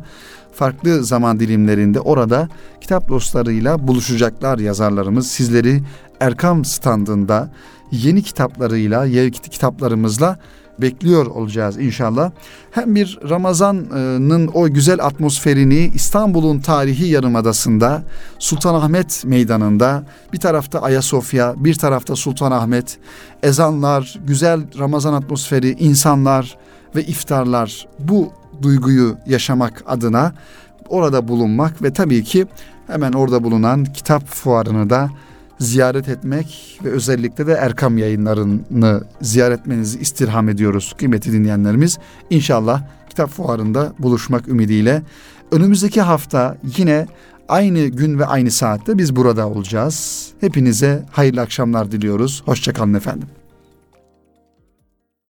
farklı 0.53 1.03
zaman 1.03 1.39
dilimlerinde 1.39 1.99
orada 1.99 2.49
kitap 2.81 3.09
dostlarıyla 3.09 3.87
buluşacaklar 3.87 4.59
yazarlarımız. 4.59 5.27
Sizleri 5.27 5.83
Erkam 6.19 6.65
standında 6.65 7.51
yeni 7.91 8.23
kitaplarıyla, 8.23 9.05
yeni 9.05 9.31
kitaplarımızla 9.31 10.39
bekliyor 10.81 11.25
olacağız 11.25 11.79
inşallah. 11.79 12.31
Hem 12.71 12.95
bir 12.95 13.19
Ramazan'ın 13.29 14.49
o 14.53 14.69
güzel 14.69 15.05
atmosferini 15.05 15.91
İstanbul'un 15.93 16.59
tarihi 16.59 17.07
yarımadasında 17.07 18.03
Sultanahmet 18.39 19.23
Meydanı'nda 19.25 20.03
bir 20.33 20.37
tarafta 20.39 20.81
Ayasofya, 20.81 21.53
bir 21.57 21.73
tarafta 21.73 22.15
Sultanahmet, 22.15 22.97
ezanlar, 23.43 24.19
güzel 24.27 24.61
Ramazan 24.79 25.13
atmosferi, 25.13 25.69
insanlar 25.71 26.57
ve 26.95 27.03
iftarlar 27.03 27.87
bu 27.99 28.31
duyguyu 28.61 29.17
yaşamak 29.25 29.83
adına 29.87 30.33
orada 30.89 31.27
bulunmak 31.27 31.81
ve 31.83 31.93
tabii 31.93 32.23
ki 32.23 32.47
hemen 32.87 33.13
orada 33.13 33.43
bulunan 33.43 33.85
kitap 33.85 34.27
fuarını 34.27 34.89
da 34.89 35.09
ziyaret 35.61 36.09
etmek 36.09 36.79
ve 36.83 36.89
özellikle 36.89 37.47
de 37.47 37.53
Erkam 37.53 37.97
yayınlarını 37.97 39.03
ziyaret 39.21 39.59
etmenizi 39.59 39.99
istirham 39.99 40.49
ediyoruz 40.49 40.93
kıymetli 40.97 41.31
dinleyenlerimiz. 41.31 41.97
İnşallah 42.29 42.83
kitap 43.09 43.29
fuarında 43.29 43.93
buluşmak 43.99 44.47
ümidiyle 44.47 45.01
Önümüzdeki 45.51 46.01
hafta 46.01 46.57
yine 46.77 47.07
aynı 47.47 47.87
gün 47.87 48.19
ve 48.19 48.25
aynı 48.25 48.51
saatte 48.51 48.97
biz 48.97 49.15
burada 49.15 49.49
olacağız. 49.49 50.27
Hepinize 50.39 51.05
hayırlı 51.11 51.41
akşamlar 51.41 51.91
diliyoruz. 51.91 52.43
Hoşçakalın 52.45 52.93
efendim. 52.93 53.27